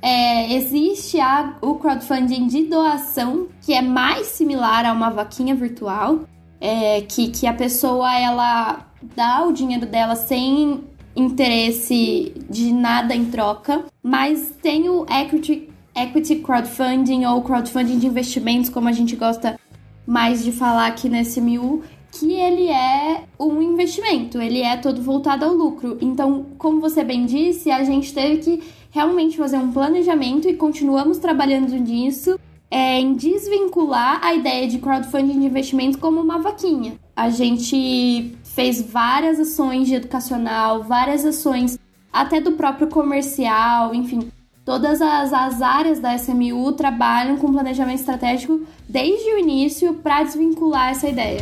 É, 0.01 0.53
existe 0.53 1.19
a, 1.19 1.55
o 1.61 1.75
crowdfunding 1.75 2.47
de 2.47 2.65
doação, 2.65 3.47
que 3.61 3.73
é 3.73 3.81
mais 3.81 4.27
similar 4.27 4.85
a 4.85 4.93
uma 4.93 5.09
vaquinha 5.09 5.55
virtual, 5.55 6.21
é, 6.61 7.01
que, 7.01 7.29
que 7.29 7.47
a 7.47 7.53
pessoa 7.53 8.13
ela 8.17 8.85
dá 9.15 9.45
o 9.45 9.51
dinheiro 9.51 9.85
dela 9.85 10.15
sem 10.15 10.83
interesse 11.15 12.33
de 12.49 12.71
nada 12.73 13.15
em 13.15 13.25
troca, 13.25 13.85
mas 14.03 14.53
tem 14.61 14.89
o 14.89 15.05
equity, 15.09 15.69
equity 15.95 16.37
crowdfunding 16.37 17.25
ou 17.25 17.41
crowdfunding 17.41 17.97
de 17.97 18.07
investimentos, 18.07 18.69
como 18.69 18.89
a 18.89 18.91
gente 18.91 19.15
gosta 19.15 19.57
mais 20.05 20.43
de 20.43 20.51
falar 20.51 20.87
aqui 20.87 21.09
nesse 21.09 21.41
MIU, 21.41 21.83
que 22.11 22.33
ele 22.33 22.67
é 22.67 23.23
um 23.39 23.61
investimento, 23.61 24.41
ele 24.41 24.61
é 24.61 24.77
todo 24.77 25.01
voltado 25.01 25.43
ao 25.45 25.53
lucro. 25.53 25.97
Então, 25.99 26.45
como 26.57 26.79
você 26.79 27.03
bem 27.03 27.25
disse, 27.25 27.69
a 27.69 27.83
gente 27.83 28.13
teve 28.13 28.37
que 28.37 28.63
realmente 28.91 29.35
fazer 29.35 29.57
um 29.57 29.71
planejamento 29.71 30.47
e 30.47 30.55
continuamos 30.55 31.17
trabalhando 31.17 31.73
nisso 31.73 32.39
é, 32.71 32.99
em 32.99 33.13
desvincular 33.13 34.19
a 34.23 34.33
ideia 34.33 34.67
de 34.67 34.79
crowdfunding 34.79 35.39
de 35.39 35.45
investimentos 35.45 35.99
como 35.99 36.21
uma 36.21 36.39
vaquinha. 36.39 36.93
A 37.15 37.29
gente 37.29 38.35
fez 38.43 38.81
várias 38.81 39.39
ações 39.39 39.87
de 39.87 39.95
educacional, 39.95 40.83
várias 40.83 41.25
ações 41.25 41.77
até 42.11 42.39
do 42.39 42.53
próprio 42.53 42.87
comercial, 42.87 43.93
enfim, 43.93 44.31
todas 44.65 44.99
as, 44.99 45.31
as 45.31 45.61
áreas 45.61 45.99
da 45.99 46.15
SMU 46.15 46.71
trabalham 46.73 47.37
com 47.37 47.53
planejamento 47.53 47.99
estratégico 47.99 48.61
desde 48.89 49.31
o 49.35 49.37
início 49.37 49.93
para 49.93 50.23
desvincular 50.23 50.89
essa 50.89 51.07
ideia. 51.07 51.41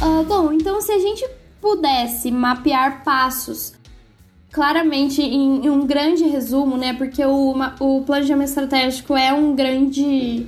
Uh, 0.00 0.22
bom, 0.24 0.52
então 0.52 0.80
se 0.80 0.92
a 0.92 0.98
gente 0.98 1.28
pudesse 1.60 2.30
mapear 2.30 3.02
passos 3.02 3.74
claramente 4.52 5.20
em, 5.20 5.66
em, 5.66 5.70
um 5.70 5.84
grande 5.84 6.24
resumo, 6.24 6.76
né? 6.76 6.92
Porque 6.92 7.24
o, 7.24 7.54
o 7.80 8.02
planejamento 8.02 8.48
estratégico 8.48 9.16
é 9.16 9.32
um 9.32 9.56
grande 9.56 10.46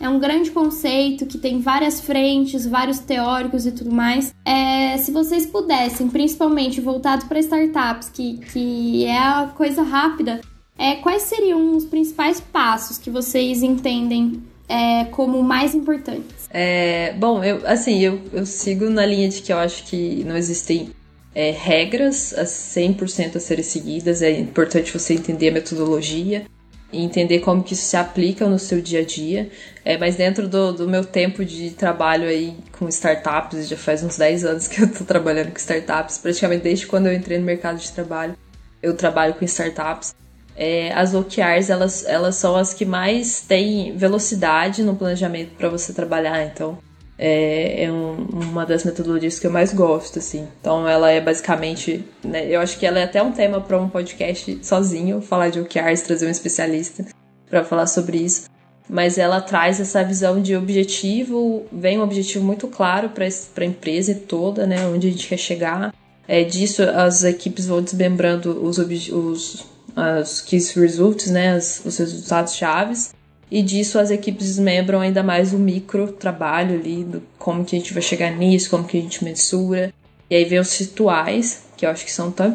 é 0.00 0.08
um 0.08 0.18
grande 0.18 0.50
conceito 0.50 1.26
que 1.26 1.36
tem 1.36 1.60
várias 1.60 2.00
frentes, 2.00 2.66
vários 2.66 2.98
teóricos 2.98 3.66
e 3.66 3.72
tudo 3.72 3.92
mais. 3.92 4.34
É, 4.44 4.96
se 4.96 5.12
vocês 5.12 5.44
pudessem, 5.44 6.08
principalmente 6.08 6.80
voltado 6.80 7.26
para 7.26 7.38
startups, 7.38 8.08
que, 8.08 8.38
que 8.38 9.04
é 9.04 9.18
a 9.18 9.52
coisa 9.54 9.82
rápida, 9.82 10.40
é, 10.78 10.96
quais 10.96 11.24
seriam 11.24 11.76
os 11.76 11.84
principais 11.84 12.40
passos 12.40 12.96
que 12.96 13.10
vocês 13.10 13.62
entendem 13.62 14.42
é, 14.66 15.04
como 15.04 15.42
mais 15.42 15.74
importantes? 15.74 16.48
É, 16.50 17.12
bom, 17.18 17.44
eu, 17.44 17.60
assim, 17.66 18.00
eu, 18.00 18.20
eu 18.32 18.46
sigo 18.46 18.88
na 18.88 19.04
linha 19.04 19.28
de 19.28 19.42
que 19.42 19.52
eu 19.52 19.58
acho 19.58 19.84
que 19.84 20.24
não 20.24 20.36
existem 20.36 20.90
é, 21.34 21.50
regras 21.50 22.32
a 22.32 22.44
100% 22.44 23.36
a 23.36 23.40
serem 23.40 23.62
seguidas, 23.62 24.22
é 24.22 24.30
importante 24.30 24.92
você 24.92 25.12
entender 25.12 25.50
a 25.50 25.52
metodologia 25.52 26.46
e 26.92 27.02
entender 27.02 27.40
como 27.40 27.62
que 27.62 27.74
isso 27.74 27.84
se 27.84 27.96
aplica 27.96 28.46
no 28.46 28.58
seu 28.58 28.80
dia 28.80 29.00
a 29.00 29.04
dia. 29.04 29.50
É, 29.84 29.96
mas 29.96 30.16
dentro 30.16 30.48
do, 30.48 30.72
do 30.72 30.88
meu 30.88 31.04
tempo 31.04 31.44
de 31.44 31.70
trabalho 31.70 32.24
aí 32.24 32.56
com 32.72 32.88
startups, 32.88 33.68
já 33.68 33.76
faz 33.76 34.02
uns 34.02 34.16
10 34.16 34.44
anos 34.44 34.68
que 34.68 34.80
eu 34.80 34.86
estou 34.86 35.06
trabalhando 35.06 35.50
com 35.50 35.58
startups, 35.58 36.18
praticamente 36.18 36.64
desde 36.64 36.86
quando 36.86 37.06
eu 37.06 37.14
entrei 37.14 37.38
no 37.38 37.44
mercado 37.44 37.78
de 37.78 37.90
trabalho, 37.92 38.36
eu 38.82 38.94
trabalho 38.96 39.34
com 39.34 39.44
startups. 39.44 40.14
É, 40.56 40.92
as 40.92 41.14
OKRs, 41.14 41.70
elas, 41.70 42.04
elas 42.04 42.36
são 42.36 42.54
as 42.56 42.74
que 42.74 42.84
mais 42.84 43.40
têm 43.40 43.96
velocidade 43.96 44.82
no 44.82 44.94
planejamento 44.94 45.52
para 45.56 45.68
você 45.68 45.92
trabalhar, 45.92 46.44
então 46.44 46.78
é, 47.22 47.84
é 47.84 47.92
um, 47.92 48.14
uma 48.32 48.64
das 48.64 48.82
metodologias 48.82 49.38
que 49.38 49.46
eu 49.46 49.50
mais 49.50 49.74
gosto, 49.74 50.18
assim. 50.18 50.48
Então 50.58 50.88
ela 50.88 51.10
é 51.10 51.20
basicamente, 51.20 52.02
né, 52.24 52.46
eu 52.48 52.58
acho 52.60 52.78
que 52.78 52.86
ela 52.86 52.98
é 52.98 53.04
até 53.04 53.22
um 53.22 53.30
tema 53.30 53.60
para 53.60 53.78
um 53.78 53.90
podcast 53.90 54.58
sozinho, 54.62 55.20
falar 55.20 55.50
de 55.50 55.60
OKRs, 55.60 56.00
trazer 56.00 56.26
um 56.26 56.30
especialista 56.30 57.04
para 57.50 57.62
falar 57.62 57.86
sobre 57.86 58.16
isso. 58.16 58.48
Mas 58.88 59.18
ela 59.18 59.38
traz 59.42 59.78
essa 59.78 60.02
visão 60.02 60.40
de 60.40 60.56
objetivo, 60.56 61.66
vem 61.70 61.98
um 61.98 62.02
objetivo 62.02 62.42
muito 62.42 62.66
claro 62.66 63.10
para 63.10 63.26
a 63.26 63.64
empresa 63.66 64.14
toda, 64.26 64.66
né, 64.66 64.86
onde 64.86 65.06
a 65.06 65.10
gente 65.10 65.28
quer 65.28 65.36
chegar. 65.36 65.94
É, 66.26 66.42
disso 66.42 66.82
as 66.82 67.22
equipes 67.22 67.66
vão 67.66 67.82
desmembrando 67.82 68.64
os, 68.64 68.78
os 68.78 69.66
as 69.94 70.40
key 70.40 70.56
results, 70.76 71.30
né, 71.30 71.58
os 71.58 71.98
resultados 71.98 72.54
chaves 72.54 73.12
e 73.50 73.62
disso 73.62 73.98
as 73.98 74.10
equipes 74.10 74.46
desmembram 74.46 75.00
ainda 75.00 75.22
mais 75.22 75.52
o 75.52 75.58
micro 75.58 76.12
trabalho 76.12 76.78
ali, 76.78 77.02
do 77.02 77.22
como 77.36 77.64
que 77.64 77.74
a 77.74 77.78
gente 77.78 77.92
vai 77.92 78.02
chegar 78.02 78.30
nisso, 78.30 78.70
como 78.70 78.84
que 78.84 78.96
a 78.96 79.00
gente 79.00 79.24
mensura. 79.24 79.92
E 80.30 80.36
aí 80.36 80.44
vem 80.44 80.60
os 80.60 80.78
rituais, 80.78 81.64
que 81.76 81.84
eu 81.84 81.90
acho 81.90 82.04
que 82.04 82.12
são 82.12 82.30
tão, 82.30 82.54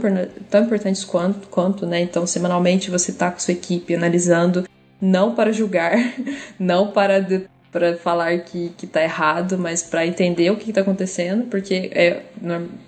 tão 0.49 0.63
importantes 0.63 1.03
quanto, 1.03 1.49
quanto, 1.49 1.86
né? 1.86 1.99
Então, 1.99 2.25
semanalmente 2.25 2.89
você 2.89 3.12
tá 3.12 3.29
com 3.29 3.39
sua 3.39 3.51
equipe 3.51 3.93
analisando, 3.93 4.65
não 5.01 5.36
para 5.36 5.51
julgar, 5.51 5.97
não 6.58 6.91
para, 6.91 7.43
para 7.69 7.97
falar 7.97 8.39
que, 8.39 8.69
que 8.77 8.88
tá 8.88 9.03
errado, 9.03 9.58
mas 9.58 9.84
para 9.84 10.08
entender 10.08 10.49
o 10.49 10.55
que, 10.55 10.69
está 10.69 10.79
acontecendo, 10.79 11.47
porque 11.47 11.91
é, 11.93 12.21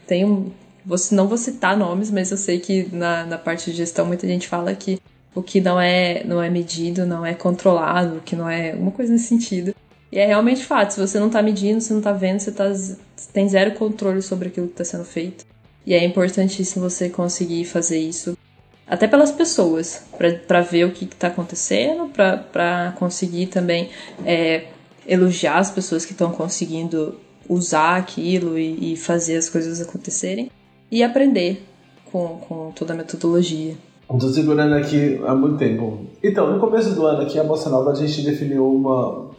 tem 0.06 0.24
um. 0.24 0.50
Você, 0.86 1.13
não 1.13 1.28
vou 1.28 1.38
citar 1.38 1.76
nomes, 1.76 2.10
mas 2.10 2.32
eu 2.32 2.38
sei 2.38 2.60
que 2.60 2.88
na, 2.93 3.26
na 3.26 3.38
parte 3.38 3.70
de 3.70 3.76
gestão 3.76 4.06
muita 4.06 4.26
gente 4.26 4.48
fala 4.48 4.74
que 4.74 5.02
o 5.38 5.43
que 5.43 5.62
não 5.62 5.80
é, 5.80 6.23
não 6.23 6.41
é 6.41 6.50
medido, 6.50 7.06
não 7.06 7.23
é 7.23 7.34
controlado, 7.36 8.21
que 8.26 8.36
não 8.36 8.50
é 8.50 8.73
uma 8.73 8.89
coisa 8.89 9.13
nesse 9.13 9.28
sentido. 9.28 9.76
E 10.12 10.17
é 10.17 10.26
realmente 10.26 10.65
fato, 10.65 10.93
se 10.93 11.00
você 11.00 11.19
não 11.19 11.30
tá 11.30 11.43
medindo, 11.43 11.80
se 11.80 11.93
não 11.93 12.02
tá 12.02 12.12
vendo, 12.12 12.39
você, 12.39 12.52
tá, 12.52 12.65
tem 13.32 13.47
zero 13.47 13.73
controle 13.73 14.21
sobre 14.21 14.47
aquilo 14.47 14.67
que 14.67 14.73
está 14.73 14.84
sendo 14.84 15.06
feito. 15.06 15.45
E 15.86 15.93
é 15.93 16.04
importantíssimo 16.04 16.89
você 16.89 17.08
conseguir 17.08 17.65
fazer 17.65 18.00
isso, 18.00 18.36
até 18.88 19.08
pelas 19.08 19.32
pessoas, 19.32 20.04
para 20.47 20.62
ver 20.62 20.86
o 20.86 20.91
que 20.91 21.06
está 21.06 21.28
acontecendo, 21.28 22.10
para 22.10 22.93
conseguir 22.97 23.47
também 23.47 23.89
é, 24.26 24.65
elogiar 25.06 25.60
as 25.60 25.69
pessoas 25.69 26.04
que 26.04 26.13
estão 26.13 26.32
conseguindo 26.32 27.19
usar 27.47 27.95
aquilo 27.97 28.58
e, 28.58 28.93
e, 28.93 28.97
fazer 28.97 29.38
as 29.38 29.50
coisas 29.50 29.80
acontecerem, 29.80 30.50
e 30.89 31.04
aprender 31.04 31.63
com, 32.06 32.39
com 32.39 32.71
toda 32.71 32.93
a 32.93 32.97
metodologia. 32.97 33.76
Estou 34.10 34.30
segurando 34.30 34.74
aqui 34.74 35.20
há 35.26 35.36
muito 35.36 35.58
tempo. 35.58 36.06
Então, 36.24 36.50
no 36.50 36.60
começo 36.62 36.96
do 36.96 37.06
ano 37.06 37.24
aqui, 37.24 37.38
a 37.38 37.43
Bossa 37.43 37.70
Nova, 37.70 37.91
a 37.91 37.96
gente 37.96 38.22
definiu 38.22 38.65
uma... 38.65 39.32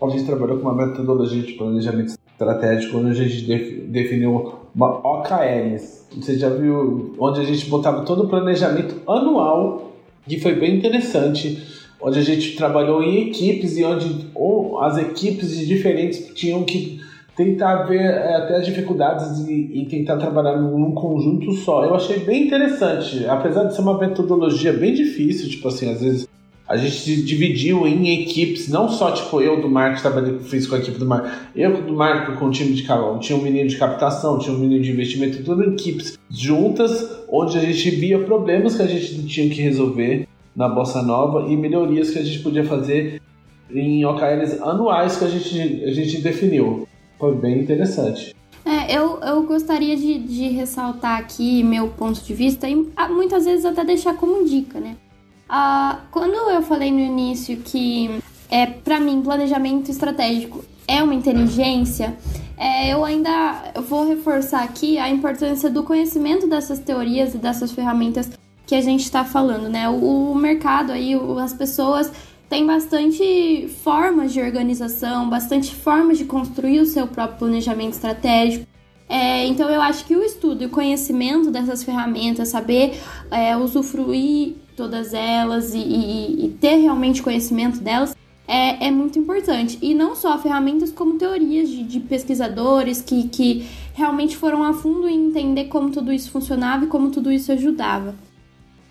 A 0.00 0.08
gente 0.08 0.24
trabalhou 0.24 0.58
com 0.58 0.68
uma 0.68 0.86
metodologia 0.86 1.42
de 1.42 1.52
planejamento 1.52 2.14
estratégico, 2.32 2.96
onde 2.96 3.10
a 3.10 3.14
gente 3.14 3.42
definiu 3.88 4.54
uma 4.74 4.98
OKRs. 5.06 6.06
Você 6.16 6.38
já 6.38 6.48
viu 6.48 7.14
onde 7.18 7.40
a 7.40 7.44
gente 7.44 7.66
botava 7.68 8.02
todo 8.02 8.24
o 8.24 8.28
planejamento 8.28 8.96
anual, 9.06 9.92
que 10.26 10.40
foi 10.40 10.54
bem 10.54 10.78
interessante, 10.78 11.62
onde 12.00 12.18
a 12.18 12.22
gente 12.22 12.56
trabalhou 12.56 13.02
em 13.02 13.28
equipes 13.28 13.76
e 13.76 13.84
onde 13.84 14.30
as 14.80 14.96
equipes 14.98 15.50
de 15.50 15.66
diferentes 15.66 16.32
tinham 16.34 16.64
que 16.64 16.98
tentar 17.36 17.84
ver 17.84 18.00
é, 18.00 18.36
até 18.36 18.56
as 18.56 18.66
dificuldades 18.66 19.46
e, 19.48 19.52
e, 19.52 19.86
tentar 19.86 20.16
trabalhar 20.16 20.56
num 20.56 20.92
conjunto 20.92 21.52
só. 21.52 21.84
Eu 21.84 21.94
achei 21.94 22.20
bem 22.20 22.46
interessante, 22.46 23.26
apesar 23.26 23.64
de 23.64 23.74
ser 23.74 23.82
uma 23.82 23.98
metodologia 23.98 24.72
bem 24.72 24.94
difícil, 24.94 25.48
tipo 25.48 25.66
assim, 25.68 25.90
às 25.90 26.00
vezes 26.00 26.28
a 26.66 26.76
gente 26.76 27.22
dividiu 27.22 27.86
em 27.86 28.22
equipes, 28.22 28.68
não 28.68 28.88
só 28.88 29.10
tipo 29.10 29.40
eu 29.40 29.60
do 29.60 29.68
marketing 29.68 30.00
trabalhei 30.00 30.38
fiz 30.38 30.66
com 30.66 30.76
a 30.76 30.78
equipe 30.78 30.98
do 30.98 31.04
marketing, 31.04 31.36
eu 31.54 31.82
do 31.82 31.92
marketing 31.92 32.38
com 32.38 32.46
o 32.46 32.50
time 32.50 32.72
de 32.72 32.84
calão, 32.84 33.18
tinha 33.18 33.38
um 33.38 33.42
menino 33.42 33.68
de 33.68 33.76
captação, 33.76 34.38
tinha 34.38 34.54
um 34.54 34.58
menino 34.58 34.82
de 34.82 34.90
investimento, 34.90 35.42
tudo 35.42 35.62
em 35.62 35.74
equipes 35.74 36.18
juntas, 36.30 37.22
onde 37.28 37.58
a 37.58 37.60
gente 37.60 37.90
via 37.90 38.18
problemas 38.20 38.76
que 38.76 38.82
a 38.82 38.86
gente 38.86 39.26
tinha 39.26 39.48
que 39.50 39.60
resolver 39.60 40.26
na 40.56 40.68
bossa 40.68 41.02
nova 41.02 41.50
e 41.50 41.56
melhorias 41.56 42.10
que 42.10 42.18
a 42.18 42.22
gente 42.22 42.38
podia 42.38 42.64
fazer 42.64 43.20
em 43.70 44.04
OKRs 44.04 44.62
anuais 44.62 45.16
que 45.16 45.24
a 45.24 45.28
gente, 45.28 45.84
a 45.84 45.90
gente 45.90 46.22
definiu. 46.22 46.86
Foi 47.18 47.34
bem 47.34 47.60
interessante. 47.60 48.34
É, 48.64 48.96
eu, 48.96 49.20
eu 49.20 49.42
gostaria 49.42 49.96
de, 49.96 50.18
de 50.18 50.48
ressaltar 50.48 51.18
aqui 51.18 51.62
meu 51.62 51.88
ponto 51.88 52.22
de 52.22 52.32
vista 52.32 52.68
e 52.68 52.90
ah, 52.96 53.08
muitas 53.08 53.44
vezes 53.44 53.64
até 53.64 53.84
deixar 53.84 54.14
como 54.14 54.44
dica, 54.44 54.80
né? 54.80 54.96
Ah, 55.48 56.00
quando 56.10 56.34
eu 56.34 56.62
falei 56.62 56.90
no 56.90 57.00
início 57.00 57.58
que, 57.58 58.22
é, 58.50 58.66
para 58.66 58.98
mim, 58.98 59.22
planejamento 59.22 59.90
estratégico 59.90 60.64
é 60.88 61.02
uma 61.02 61.14
inteligência, 61.14 62.16
é, 62.56 62.92
eu 62.92 63.04
ainda 63.04 63.72
vou 63.86 64.06
reforçar 64.06 64.62
aqui 64.62 64.96
a 64.98 65.10
importância 65.10 65.68
do 65.68 65.82
conhecimento 65.82 66.46
dessas 66.46 66.78
teorias 66.78 67.34
e 67.34 67.38
dessas 67.38 67.72
ferramentas 67.72 68.30
que 68.66 68.74
a 68.74 68.80
gente 68.80 69.02
está 69.02 69.24
falando, 69.24 69.68
né? 69.68 69.88
O, 69.88 70.32
o 70.32 70.34
mercado 70.34 70.92
aí, 70.92 71.14
o, 71.14 71.38
as 71.38 71.52
pessoas 71.52 72.10
tem 72.54 72.64
bastante 72.64 73.68
formas 73.82 74.32
de 74.32 74.40
organização, 74.40 75.28
bastante 75.28 75.74
formas 75.74 76.18
de 76.18 76.24
construir 76.24 76.78
o 76.78 76.86
seu 76.86 77.04
próprio 77.04 77.36
planejamento 77.36 77.94
estratégico. 77.94 78.64
É, 79.08 79.44
então 79.44 79.68
eu 79.68 79.82
acho 79.82 80.04
que 80.04 80.14
o 80.14 80.22
estudo 80.22 80.62
e 80.62 80.66
o 80.66 80.70
conhecimento 80.70 81.50
dessas 81.50 81.82
ferramentas, 81.82 82.50
saber 82.50 82.96
é, 83.28 83.56
usufruir 83.56 84.54
todas 84.76 85.12
elas 85.12 85.74
e, 85.74 85.78
e, 85.78 86.46
e, 86.46 86.48
ter 86.60 86.76
realmente 86.76 87.24
conhecimento 87.24 87.80
delas 87.80 88.14
é, 88.46 88.86
é, 88.86 88.90
muito 88.92 89.18
importante. 89.18 89.76
E 89.82 89.92
não 89.92 90.14
só 90.14 90.38
ferramentas, 90.38 90.92
como 90.92 91.18
teorias 91.18 91.68
de, 91.68 91.82
de 91.82 91.98
pesquisadores 91.98 93.02
que, 93.02 93.26
que 93.30 93.66
realmente 93.94 94.36
foram 94.36 94.62
a 94.62 94.72
fundo 94.72 95.08
em 95.08 95.26
entender 95.26 95.64
como 95.64 95.90
tudo 95.90 96.12
isso 96.12 96.30
funcionava 96.30 96.84
e 96.84 96.86
como 96.86 97.10
tudo 97.10 97.32
isso 97.32 97.50
ajudava. 97.50 98.14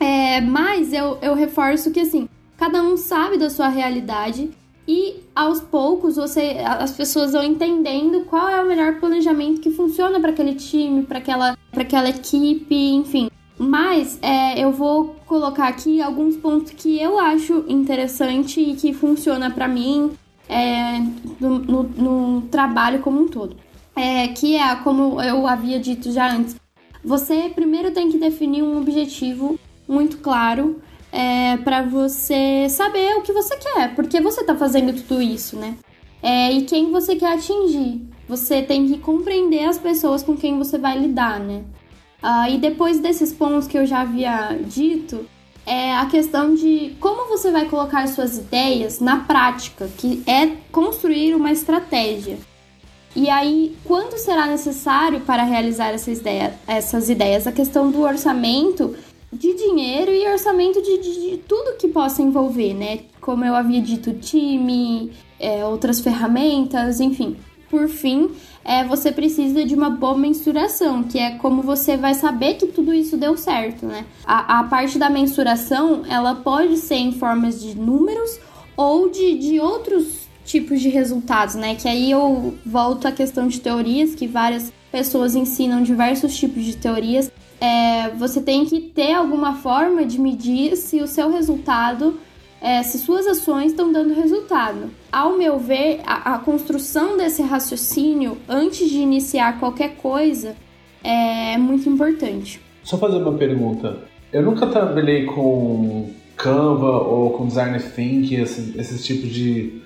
É, 0.02 0.41
mas 0.41 0.91
eu, 0.91 1.17
eu 1.21 1.34
reforço 1.34 1.89
que 1.89 2.02
assim, 2.02 2.28
cada 2.63 2.82
um 2.82 2.95
sabe 2.95 3.38
da 3.38 3.49
sua 3.49 3.67
realidade 3.67 4.49
e 4.88 5.17
aos 5.36 5.60
poucos 5.60 6.15
você 6.15 6.60
as 6.65 6.93
pessoas 6.93 7.34
vão 7.34 7.43
entendendo 7.43 8.21
qual 8.21 8.47
é 8.47 8.63
o 8.63 8.65
melhor 8.65 9.02
planejamento 9.02 9.60
que 9.60 9.69
funciona 9.69 10.17
para 10.17 10.30
aquele 10.30 10.56
time, 10.56 11.04
para 11.04 11.17
aquela, 11.17 11.58
aquela 11.76 12.08
equipe, 12.08 12.73
enfim. 12.73 13.30
Mas 13.58 14.17
é, 14.21 14.63
eu 14.63 14.71
vou 14.71 15.13
colocar 15.26 15.67
aqui 15.67 16.02
alguns 16.02 16.38
pontos 16.38 16.71
que 16.71 16.97
eu 17.02 17.19
acho 17.19 17.65
interessante 17.67 18.62
e 18.62 18.76
que 18.76 18.93
funciona 18.93 19.52
para 19.52 19.67
mim 19.67 20.12
é, 20.47 20.99
no, 21.41 21.60
no, 21.60 21.84
no, 21.84 22.41
trabalho 22.43 22.99
como 22.99 23.23
um 23.23 23.28
todo. 23.28 23.58
É, 23.93 24.30
que 24.30 24.56
é, 24.56 24.73
como 24.78 25.21
eu 25.21 25.45
havia 25.45 25.82
dito 25.82 26.13
já 26.13 26.34
antes, 26.34 26.56
você 27.04 27.52
primeiro 27.54 27.91
tem 27.91 28.10
que 28.10 28.17
definir 28.17 28.63
um 28.63 28.78
objetivo 28.78 29.60
muito 29.86 30.19
claro 30.19 30.82
é, 31.13 31.58
para 31.58 31.84
você 31.84 32.67
saber 32.69 33.15
o 33.17 33.21
que 33.21 33.32
você 33.32 33.56
quer, 33.56 33.93
porque 33.93 34.19
você 34.19 34.41
está 34.41 34.56
fazendo 34.56 34.91
tudo 34.93 35.21
isso, 35.21 35.56
né? 35.56 35.78
É, 36.23 36.52
e 36.52 36.63
quem 36.63 36.91
você 36.91 37.15
quer 37.15 37.34
atingir. 37.34 38.02
Você 38.28 38.63
tem 38.63 38.88
que 38.88 38.97
compreender 38.97 39.65
as 39.65 39.78
pessoas 39.78 40.23
com 40.23 40.36
quem 40.36 40.58
você 40.58 40.78
vai 40.80 40.97
lidar, 40.97 41.39
né? 41.39 41.63
Ah, 42.21 42.49
e 42.49 42.58
depois 42.58 42.99
desses 42.99 43.32
pontos 43.32 43.67
que 43.67 43.78
eu 43.78 43.86
já 43.86 44.02
havia 44.02 44.58
dito, 44.65 45.26
é 45.67 45.93
a 45.93 46.06
questão 46.08 46.56
de 46.56 46.95
como 46.99 47.30
você 47.30 47.52
vai 47.52 47.65
colocar 47.65 48.08
suas 48.08 48.38
ideias 48.38 48.99
na 48.99 49.17
prática, 49.17 49.88
que 49.97 50.23
é 50.26 50.47
construir 50.71 51.36
uma 51.36 51.52
estratégia. 51.52 52.39
E 53.15 53.30
aí, 53.30 53.76
quando 53.84 54.17
será 54.17 54.47
necessário 54.47 55.19
para 55.19 55.43
realizar 55.43 55.89
essa 55.89 56.10
ideia, 56.10 56.58
essas 56.65 57.10
ideias? 57.10 57.45
A 57.45 57.52
questão 57.52 57.91
do 57.91 58.02
orçamento 58.02 58.95
de 59.34 59.54
dinheiro 59.56 60.12
e 60.12 60.28
orçamento 60.28 60.82
de, 60.82 60.98
de, 61.00 61.30
de, 61.30 61.38
tudo 61.38 61.78
que 61.78 61.88
possa 61.88 62.22
envolver, 62.22 62.74
né? 62.74 63.00
Como 63.19 63.43
eu 63.43 63.56
havia 63.56 63.82
dito, 63.82 64.13
time, 64.13 65.12
é, 65.39 65.65
outras 65.65 66.00
ferramentas, 66.00 67.00
enfim. 67.00 67.36
Por 67.69 67.88
fim, 67.88 68.30
é, 68.63 68.84
você 68.84 69.12
precisa 69.12 69.65
de 69.65 69.74
uma 69.74 69.89
boa 69.89 70.15
mensuração, 70.15 71.04
que 71.04 71.17
é 71.17 71.32
como 71.38 71.63
você 71.63 71.98
vai 71.98 72.13
saber 72.13 72.56
que 72.56 72.67
tudo 72.67 72.93
isso 72.93 73.17
deu 73.17 73.36
certo, 73.36 73.86
né? 73.86 74.06
A, 74.24 74.60
a 74.60 74.63
parte 74.65 75.00
da 75.00 75.10
mensuração, 75.10 76.04
ela 76.08 76.36
pode 76.36 76.78
ser 76.78 76.96
em 76.96 77.12
formas 77.12 77.62
de 77.62 77.76
números 77.76 78.39
ou 78.78 79.10
de, 79.10 79.38
de 79.39 79.60
outros 79.60 80.28
tipos 80.46 80.82
de 80.82 80.89
resultados, 80.89 81.56
né? 81.56 81.76
Que 81.76 81.88
aí 81.88 82.12
eu 82.12 82.54
volto 82.65 83.08
à 83.08 83.12
questão 83.12 83.48
de 83.48 83.60
teorias, 83.60 84.13
que 84.13 84.28
várias 84.28 84.72
pessoas 84.91 85.36
ensinam 85.36 85.82
diversos 85.82 86.36
tipos 86.36 86.63
de 86.63 86.78
teorias 86.78 87.32
é, 87.60 88.10
você 88.10 88.42
tem 88.42 88.66
que 88.66 88.80
ter 88.80 89.13
alguma 89.13 89.56
forma 89.56 90.06
de 90.06 90.20
medir 90.20 90.76
se 90.76 91.02
o 91.02 91.08
seu 91.08 91.32
resultado, 91.32 92.20
é, 92.62 92.84
se 92.84 92.98
suas 93.00 93.28
ações 93.28 93.72
estão 93.72 93.92
dando 93.92 94.13
resultado. 94.13 94.89
Ao 95.12 95.38
meu 95.38 95.60
ver, 95.60 96.02
a, 96.06 96.36
a, 96.36 96.39
construção 96.39 97.18
desse 97.18 97.42
raciocínio 97.42 98.38
antes 98.48 98.89
de 98.89 98.98
iniciar 98.98 99.60
qualquer 99.60 99.96
coisa 99.96 100.56
é 101.04 101.58
muito 101.58 101.89
importante. 101.89 102.62
Só 102.84 102.98
fazer 102.98 103.18
uma 103.18 103.34
pergunta. 103.34 103.98
Eu 104.32 104.42
nunca 104.42 104.68
trabalhei 104.68 105.26
com 105.26 106.12
Canva 106.36 106.89
ou 106.89 107.32
com 107.32 107.48
Design 107.48 107.78
Thinking, 107.80 108.42
esses, 108.42 108.76
esses 108.76 109.06
tipos 109.06 109.30
de 109.30 109.82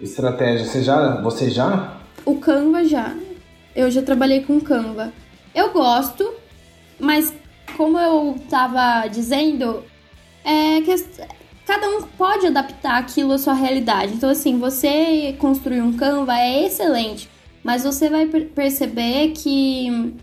estratégia. 0.00 0.66
Você 0.66 0.82
já? 0.82 1.20
Você 1.22 1.50
já? 1.50 1.96
O 2.24 2.36
Canva 2.36 2.84
já. 2.84 3.16
Eu 3.74 3.90
já 3.90 4.02
trabalhei 4.02 4.40
com 4.40 4.60
Canva. 4.60 5.12
Eu 5.54 5.72
gosto, 5.72 6.28
mas, 6.98 7.32
como 7.76 7.98
eu 7.98 8.36
tava 8.48 9.08
dizendo, 9.08 9.84
é 10.44 10.80
que 10.80 10.94
cada 11.66 11.88
um 11.88 12.02
pode 12.02 12.46
adaptar 12.46 12.98
aquilo 12.98 13.32
à 13.32 13.38
sua 13.38 13.54
realidade. 13.54 14.14
Então, 14.14 14.30
assim, 14.30 14.58
você 14.58 15.34
construir 15.38 15.82
um 15.82 15.92
Canva 15.92 16.38
é 16.38 16.66
excelente, 16.66 17.28
mas 17.62 17.82
você 17.82 18.08
vai 18.08 18.26
perceber 18.26 19.32
que 19.32 20.14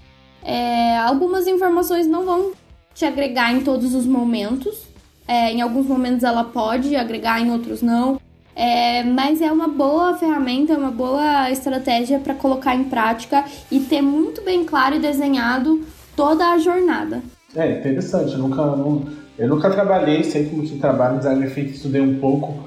é, 0.44 0.98
algumas 0.98 1.48
informações 1.48 2.08
não 2.08 2.26
vão 2.26 2.54
te 2.94 3.06
agregar 3.06 3.54
em 3.54 3.62
todos 3.62 3.94
os 3.94 4.06
momentos. 4.06 4.88
É, 5.28 5.52
em 5.52 5.62
alguns 5.62 5.86
momentos 5.86 6.24
ela 6.24 6.44
pode 6.44 6.96
agregar, 6.96 7.40
em 7.40 7.52
outros 7.52 7.82
não. 7.82 8.20
É, 8.56 9.04
mas 9.04 9.42
é 9.42 9.52
uma 9.52 9.68
boa 9.68 10.16
ferramenta, 10.16 10.74
é 10.74 10.78
uma 10.78 10.92
boa 10.92 11.50
estratégia 11.50 12.20
para 12.20 12.36
colocar 12.36 12.76
em 12.76 12.84
prática 12.84 13.44
e 13.72 13.80
ter 13.80 14.02
muito 14.02 14.42
bem 14.42 14.64
claro 14.64 14.96
e 14.96 15.00
desenhado 15.00 15.84
toda 16.16 16.52
a 16.52 16.58
jornada. 16.58 17.22
É 17.56 17.80
interessante, 17.80 18.34
eu 18.34 18.40
nunca, 18.40 18.64
não, 18.66 19.04
eu 19.38 19.48
nunca 19.48 19.70
trabalhei, 19.70 20.24
sei 20.24 20.46
como 20.46 20.64
que 20.64 20.78
trabalho 20.80 21.16
em 21.16 21.18
design 21.20 21.46
efeito, 21.46 21.72
estudei 21.72 22.02
um 22.02 22.20
pouco, 22.20 22.58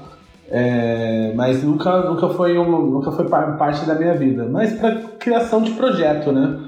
é, 0.49 1.33
mas 1.35 1.61
nunca, 1.63 2.01
nunca, 2.03 2.29
foi 2.29 2.57
um, 2.57 2.85
nunca 2.85 3.11
foi 3.11 3.27
parte 3.27 3.85
da 3.85 3.95
minha 3.95 4.13
vida. 4.13 4.45
Mas 4.45 4.73
para 4.73 4.95
criação 5.19 5.61
de 5.61 5.71
projeto, 5.71 6.31
né? 6.31 6.59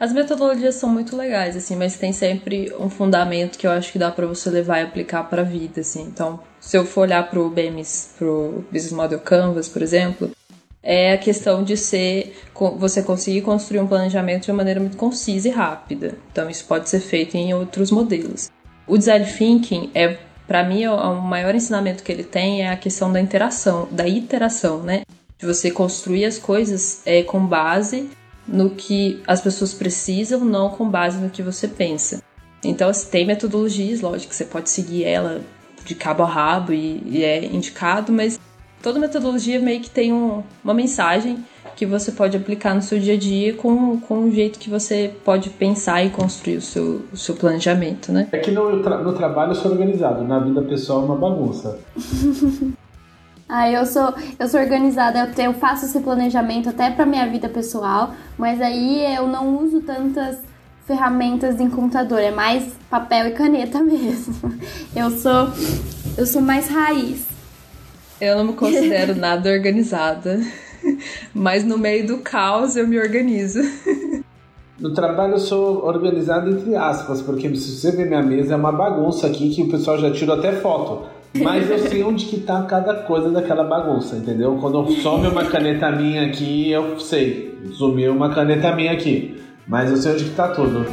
As 0.00 0.12
metodologias 0.12 0.74
são 0.74 0.88
muito 0.88 1.16
legais, 1.16 1.56
assim, 1.56 1.76
mas 1.76 1.96
tem 1.96 2.12
sempre 2.12 2.72
um 2.76 2.90
fundamento 2.90 3.56
que 3.56 3.66
eu 3.66 3.70
acho 3.70 3.92
que 3.92 3.98
dá 3.98 4.10
para 4.10 4.26
você 4.26 4.50
levar 4.50 4.80
e 4.80 4.82
aplicar 4.82 5.22
para 5.24 5.42
a 5.42 5.44
vida, 5.44 5.80
assim. 5.80 6.02
Então, 6.02 6.40
se 6.58 6.76
eu 6.76 6.84
for 6.84 7.02
olhar 7.02 7.30
para 7.30 7.38
o 7.38 7.48
BMS, 7.48 8.14
para 8.18 8.26
o 8.26 8.64
Business 8.72 8.92
Model 8.92 9.20
Canvas, 9.20 9.68
por 9.68 9.80
exemplo, 9.80 10.30
é 10.82 11.12
a 11.12 11.18
questão 11.18 11.62
de 11.62 11.76
ser 11.76 12.36
você 12.76 13.02
conseguir 13.02 13.42
construir 13.42 13.80
um 13.80 13.86
planejamento 13.86 14.44
de 14.44 14.50
uma 14.50 14.58
maneira 14.58 14.80
muito 14.80 14.96
concisa 14.96 15.48
e 15.48 15.50
rápida. 15.50 16.16
Então 16.32 16.50
isso 16.50 16.64
pode 16.66 16.88
ser 16.88 17.00
feito 17.00 17.36
em 17.36 17.54
outros 17.54 17.90
modelos. 17.90 18.50
O 18.86 18.98
design 18.98 19.24
thinking 19.24 19.90
é 19.94 20.18
para 20.46 20.64
mim 20.64 20.86
o 20.86 21.20
maior 21.20 21.54
ensinamento 21.54 22.02
que 22.02 22.10
ele 22.10 22.24
tem 22.24 22.62
é 22.62 22.70
a 22.70 22.76
questão 22.76 23.12
da 23.12 23.20
interação, 23.20 23.88
da 23.90 24.06
iteração, 24.08 24.82
né? 24.82 25.02
De 25.38 25.46
você 25.46 25.70
construir 25.70 26.24
as 26.24 26.38
coisas 26.38 27.00
é, 27.06 27.22
com 27.22 27.46
base 27.46 28.10
no 28.46 28.70
que 28.70 29.22
as 29.26 29.40
pessoas 29.40 29.72
precisam, 29.72 30.44
não 30.44 30.70
com 30.70 30.88
base 30.88 31.18
no 31.18 31.30
que 31.30 31.42
você 31.42 31.68
pensa. 31.68 32.22
Então, 32.64 32.88
assim, 32.88 33.08
tem 33.08 33.26
metodologias, 33.26 34.00
lógico, 34.00 34.34
você 34.34 34.44
pode 34.44 34.70
seguir 34.70 35.04
ela 35.04 35.40
de 35.84 35.94
cabo 35.94 36.22
a 36.22 36.26
rabo 36.26 36.72
e, 36.72 37.02
e 37.06 37.24
é 37.24 37.44
indicado, 37.44 38.12
mas 38.12 38.38
toda 38.82 38.98
metodologia 38.98 39.60
meio 39.60 39.80
que 39.80 39.88
tem 39.88 40.12
um, 40.12 40.42
uma 40.62 40.74
mensagem 40.74 41.44
que 41.76 41.86
você 41.86 42.12
pode 42.12 42.36
aplicar 42.36 42.74
no 42.74 42.82
seu 42.82 42.98
dia 42.98 43.14
a 43.14 43.16
dia 43.16 43.54
com, 43.54 43.98
com 44.00 44.24
o 44.24 44.30
jeito 44.30 44.58
que 44.58 44.68
você 44.68 45.14
pode 45.24 45.48
pensar 45.50 46.04
e 46.04 46.10
construir 46.10 46.56
o 46.56 46.60
seu, 46.60 47.02
o 47.12 47.16
seu 47.16 47.34
planejamento, 47.34 48.12
né? 48.12 48.28
É 48.32 48.38
que 48.38 48.50
no, 48.50 48.82
tra 48.82 48.98
no 48.98 49.12
trabalho 49.12 49.52
eu 49.52 49.54
sou 49.54 49.70
organizado, 49.70 50.24
na 50.24 50.38
vida 50.40 50.60
pessoal 50.62 51.02
é 51.02 51.04
uma 51.04 51.16
bagunça. 51.16 51.78
ah, 53.48 53.70
eu 53.70 53.86
sou, 53.86 54.12
eu 54.38 54.48
sou 54.48 54.60
organizada, 54.60 55.18
eu, 55.20 55.44
eu 55.44 55.54
faço 55.54 55.86
esse 55.86 56.00
planejamento 56.00 56.68
até 56.68 56.90
para 56.90 57.06
minha 57.06 57.26
vida 57.28 57.48
pessoal, 57.48 58.12
mas 58.36 58.60
aí 58.60 59.04
eu 59.16 59.26
não 59.26 59.56
uso 59.58 59.80
tantas 59.80 60.38
ferramentas 60.86 61.60
em 61.60 61.70
computador, 61.70 62.18
é 62.18 62.30
mais 62.30 62.74
papel 62.90 63.28
e 63.28 63.30
caneta 63.30 63.80
mesmo. 63.82 64.34
Eu 64.94 65.10
sou 65.10 65.48
eu 66.18 66.26
sou 66.26 66.42
mais 66.42 66.68
raiz. 66.68 67.31
Eu 68.22 68.36
não 68.36 68.44
me 68.44 68.52
considero 68.52 69.16
nada 69.18 69.50
organizada, 69.50 70.40
mas 71.34 71.64
no 71.64 71.76
meio 71.76 72.06
do 72.06 72.18
caos 72.18 72.76
eu 72.76 72.86
me 72.86 72.96
organizo. 72.96 73.58
No 74.78 74.94
trabalho 74.94 75.32
eu 75.32 75.38
sou 75.40 75.84
organizado 75.84 76.48
entre 76.48 76.76
aspas, 76.76 77.20
porque 77.20 77.52
se 77.56 77.72
você 77.72 77.90
ver 77.90 78.06
minha 78.06 78.22
mesa 78.22 78.54
é 78.54 78.56
uma 78.56 78.70
bagunça 78.70 79.26
aqui 79.26 79.50
que 79.50 79.62
o 79.62 79.68
pessoal 79.68 79.98
já 79.98 80.12
tirou 80.12 80.36
até 80.36 80.52
foto. 80.52 81.06
Mas 81.42 81.68
eu 81.68 81.80
sei 81.80 82.04
onde 82.04 82.26
que 82.26 82.38
tá 82.38 82.62
cada 82.62 82.94
coisa 82.94 83.28
daquela 83.28 83.64
bagunça, 83.64 84.14
entendeu? 84.14 84.56
Quando 84.60 84.88
some 85.00 85.26
uma 85.26 85.46
caneta 85.46 85.90
minha 85.90 86.24
aqui, 86.26 86.70
eu 86.70 87.00
sei. 87.00 87.58
Sumiu 87.72 88.12
uma 88.12 88.32
caneta 88.32 88.72
minha 88.76 88.92
aqui. 88.92 89.42
Mas 89.66 89.90
eu 89.90 89.96
sei 89.96 90.12
onde 90.12 90.24
que 90.26 90.36
tá 90.36 90.48
tudo. 90.48 90.86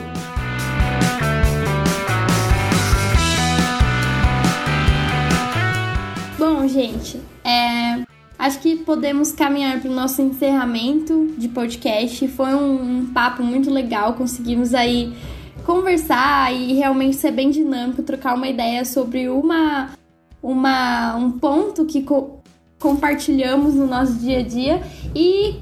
Gente, 6.79 7.19
é, 7.43 8.05
acho 8.37 8.59
que 8.59 8.77
podemos 8.77 9.33
caminhar 9.33 9.81
para 9.81 9.91
o 9.91 9.93
nosso 9.93 10.21
encerramento 10.21 11.33
de 11.37 11.49
podcast. 11.49 12.25
Foi 12.29 12.55
um, 12.55 12.99
um 12.99 13.05
papo 13.07 13.43
muito 13.43 13.69
legal, 13.69 14.13
conseguimos 14.13 14.73
aí 14.73 15.13
conversar 15.65 16.53
e 16.53 16.73
realmente 16.73 17.17
ser 17.17 17.31
bem 17.31 17.49
dinâmico, 17.49 18.01
trocar 18.01 18.33
uma 18.33 18.47
ideia 18.47 18.85
sobre 18.85 19.27
uma 19.27 19.89
uma, 20.41 21.17
um 21.17 21.31
ponto 21.31 21.85
que 21.85 22.01
co 22.01 22.39
compartilhamos 22.79 23.75
no 23.75 23.85
nosso 23.85 24.13
dia 24.13 24.39
a 24.39 24.41
dia 24.41 24.81
e 25.13 25.59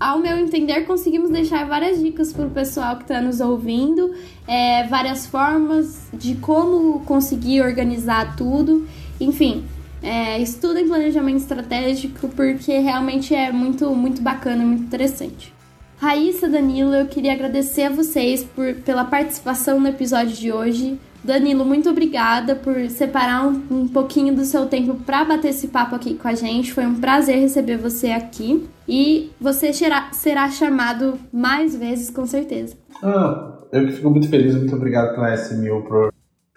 ao 0.00 0.18
meu 0.18 0.38
entender, 0.38 0.86
conseguimos 0.86 1.28
deixar 1.28 1.66
várias 1.66 2.00
dicas 2.02 2.32
para 2.32 2.46
o 2.46 2.50
pessoal 2.50 2.96
que 2.96 3.02
está 3.02 3.20
nos 3.20 3.38
ouvindo, 3.38 4.14
é, 4.48 4.86
várias 4.86 5.26
formas 5.26 6.08
de 6.12 6.36
como 6.36 7.00
conseguir 7.00 7.60
organizar 7.60 8.34
tudo. 8.34 8.88
Enfim, 9.20 9.64
é, 10.04 10.38
estudem 10.38 10.86
planejamento 10.86 11.38
estratégico 11.38 12.28
porque 12.28 12.78
realmente 12.78 13.34
é 13.34 13.50
muito, 13.50 13.92
muito 13.94 14.20
bacana, 14.20 14.64
muito 14.64 14.82
interessante. 14.82 15.52
Raíssa, 15.96 16.48
Danilo, 16.48 16.94
eu 16.94 17.06
queria 17.06 17.32
agradecer 17.32 17.84
a 17.84 17.90
vocês 17.90 18.44
por, 18.44 18.74
pela 18.74 19.04
participação 19.04 19.80
no 19.80 19.88
episódio 19.88 20.36
de 20.36 20.52
hoje. 20.52 20.98
Danilo, 21.22 21.64
muito 21.64 21.88
obrigada 21.88 22.54
por 22.54 22.90
separar 22.90 23.46
um, 23.48 23.62
um 23.70 23.88
pouquinho 23.88 24.34
do 24.34 24.44
seu 24.44 24.66
tempo 24.66 24.94
para 25.06 25.24
bater 25.24 25.48
esse 25.48 25.68
papo 25.68 25.94
aqui 25.94 26.14
com 26.14 26.28
a 26.28 26.34
gente. 26.34 26.74
Foi 26.74 26.84
um 26.84 26.96
prazer 26.96 27.38
receber 27.38 27.78
você 27.78 28.10
aqui 28.10 28.68
e 28.86 29.30
você 29.40 29.72
será, 29.72 30.12
será 30.12 30.50
chamado 30.50 31.18
mais 31.32 31.74
vezes, 31.74 32.10
com 32.10 32.26
certeza. 32.26 32.76
Ah, 33.02 33.54
eu 33.72 33.90
fico 33.90 34.10
muito 34.10 34.28
feliz, 34.28 34.54
muito 34.54 34.76
obrigado 34.76 35.14
pela 35.14 35.34
S1000 35.34 35.82
por, 35.84 36.13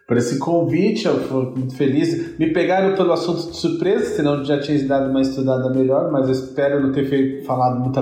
por 0.08 0.16
esse 0.16 0.40
convite, 0.40 1.06
eu 1.06 1.20
fico 1.20 1.54
muito 1.58 1.76
feliz. 1.76 2.40
Me 2.40 2.54
pegaram 2.54 2.96
pelo 2.96 3.12
assunto 3.12 3.52
de 3.52 3.58
surpresa, 3.58 4.16
senão 4.16 4.44
já 4.44 4.58
tinha 4.58 4.82
dado 4.88 5.10
uma 5.10 5.22
estudada 5.22 5.70
melhor, 5.70 6.10
mas 6.10 6.28
eu 6.28 6.32
espero 6.32 6.82
não 6.82 6.94
ter 6.94 7.10
feito, 7.10 7.46
falado 7.46 7.82
muita 7.82 8.02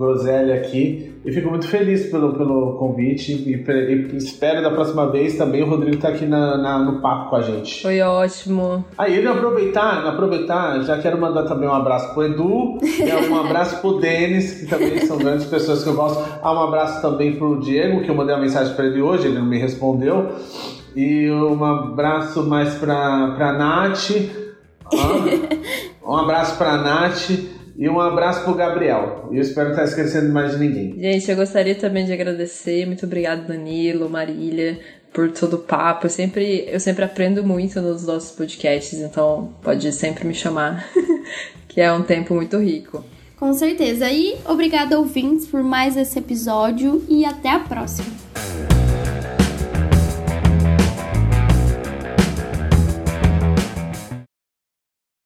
groselha 0.00 0.54
aqui. 0.54 1.14
E 1.22 1.30
fico 1.30 1.50
muito 1.50 1.68
feliz 1.68 2.06
pelo, 2.06 2.32
pelo 2.32 2.78
convite 2.78 3.32
e, 3.32 3.52
e 3.52 4.16
espero 4.16 4.62
da 4.62 4.70
próxima 4.70 5.10
vez 5.10 5.36
também 5.36 5.62
o 5.62 5.66
Rodrigo 5.66 5.96
estar 5.96 6.08
tá 6.08 6.14
aqui 6.14 6.24
na, 6.24 6.56
na, 6.56 6.78
no 6.78 7.02
papo 7.02 7.28
com 7.28 7.36
a 7.36 7.42
gente. 7.42 7.82
Foi 7.82 8.00
ótimo. 8.00 8.82
Aí, 8.96 9.18
ele 9.18 9.28
aproveitar, 9.28 10.06
aproveitar, 10.06 10.80
já 10.84 10.96
quero 10.96 11.20
mandar 11.20 11.42
também 11.42 11.68
um 11.68 11.74
abraço 11.74 12.14
pro 12.14 12.24
Edu, 12.24 12.78
um 13.30 13.38
abraço 13.38 13.78
pro 13.82 14.00
Denis, 14.00 14.60
que 14.60 14.66
também 14.66 15.00
são 15.00 15.18
grandes 15.18 15.44
pessoas 15.44 15.84
que 15.84 15.90
eu 15.90 15.94
gosto. 15.94 16.24
Ah, 16.42 16.54
um 16.54 16.60
abraço 16.60 17.02
também 17.02 17.36
pro 17.36 17.60
Diego, 17.60 18.00
que 18.02 18.10
eu 18.10 18.14
mandei 18.14 18.34
uma 18.34 18.40
mensagem 18.40 18.74
para 18.74 18.86
ele 18.86 19.02
hoje, 19.02 19.26
ele 19.26 19.38
não 19.38 19.44
me 19.44 19.58
respondeu. 19.58 20.30
E 20.96 21.30
um 21.30 21.62
abraço 21.62 22.42
mais 22.42 22.74
pra, 22.76 23.34
pra 23.36 23.52
Nath. 23.52 24.10
Ah, 24.94 26.00
um 26.02 26.16
abraço 26.16 26.56
pra 26.56 26.78
Nath. 26.78 27.59
E 27.80 27.88
um 27.88 27.98
abraço 27.98 28.44
pro 28.44 28.54
Gabriel. 28.54 29.30
E 29.32 29.36
eu 29.36 29.40
espero 29.40 29.70
não 29.70 29.74
estar 29.74 29.84
esquecendo 29.84 30.30
mais 30.30 30.52
de 30.52 30.58
ninguém. 30.58 31.00
Gente, 31.00 31.30
eu 31.30 31.36
gostaria 31.36 31.74
também 31.74 32.04
de 32.04 32.12
agradecer. 32.12 32.84
Muito 32.84 33.06
obrigado, 33.06 33.46
Danilo, 33.46 34.06
Marília, 34.10 34.78
por 35.14 35.32
todo 35.32 35.54
o 35.54 35.58
papo. 35.60 36.04
Eu 36.04 36.10
sempre, 36.10 36.68
eu 36.68 36.78
sempre 36.78 37.06
aprendo 37.06 37.42
muito 37.42 37.80
nos 37.80 38.06
nossos 38.06 38.32
podcasts, 38.32 38.98
então 38.98 39.54
pode 39.62 39.90
sempre 39.94 40.26
me 40.26 40.34
chamar, 40.34 40.86
que 41.68 41.80
é 41.80 41.90
um 41.90 42.02
tempo 42.02 42.34
muito 42.34 42.58
rico. 42.58 43.02
Com 43.38 43.54
certeza. 43.54 44.10
E 44.10 44.36
obrigada, 44.44 44.98
ouvintes, 44.98 45.46
por 45.46 45.62
mais 45.62 45.96
esse 45.96 46.18
episódio 46.18 47.02
e 47.08 47.24
até 47.24 47.48
a 47.48 47.60
próxima. 47.60 48.10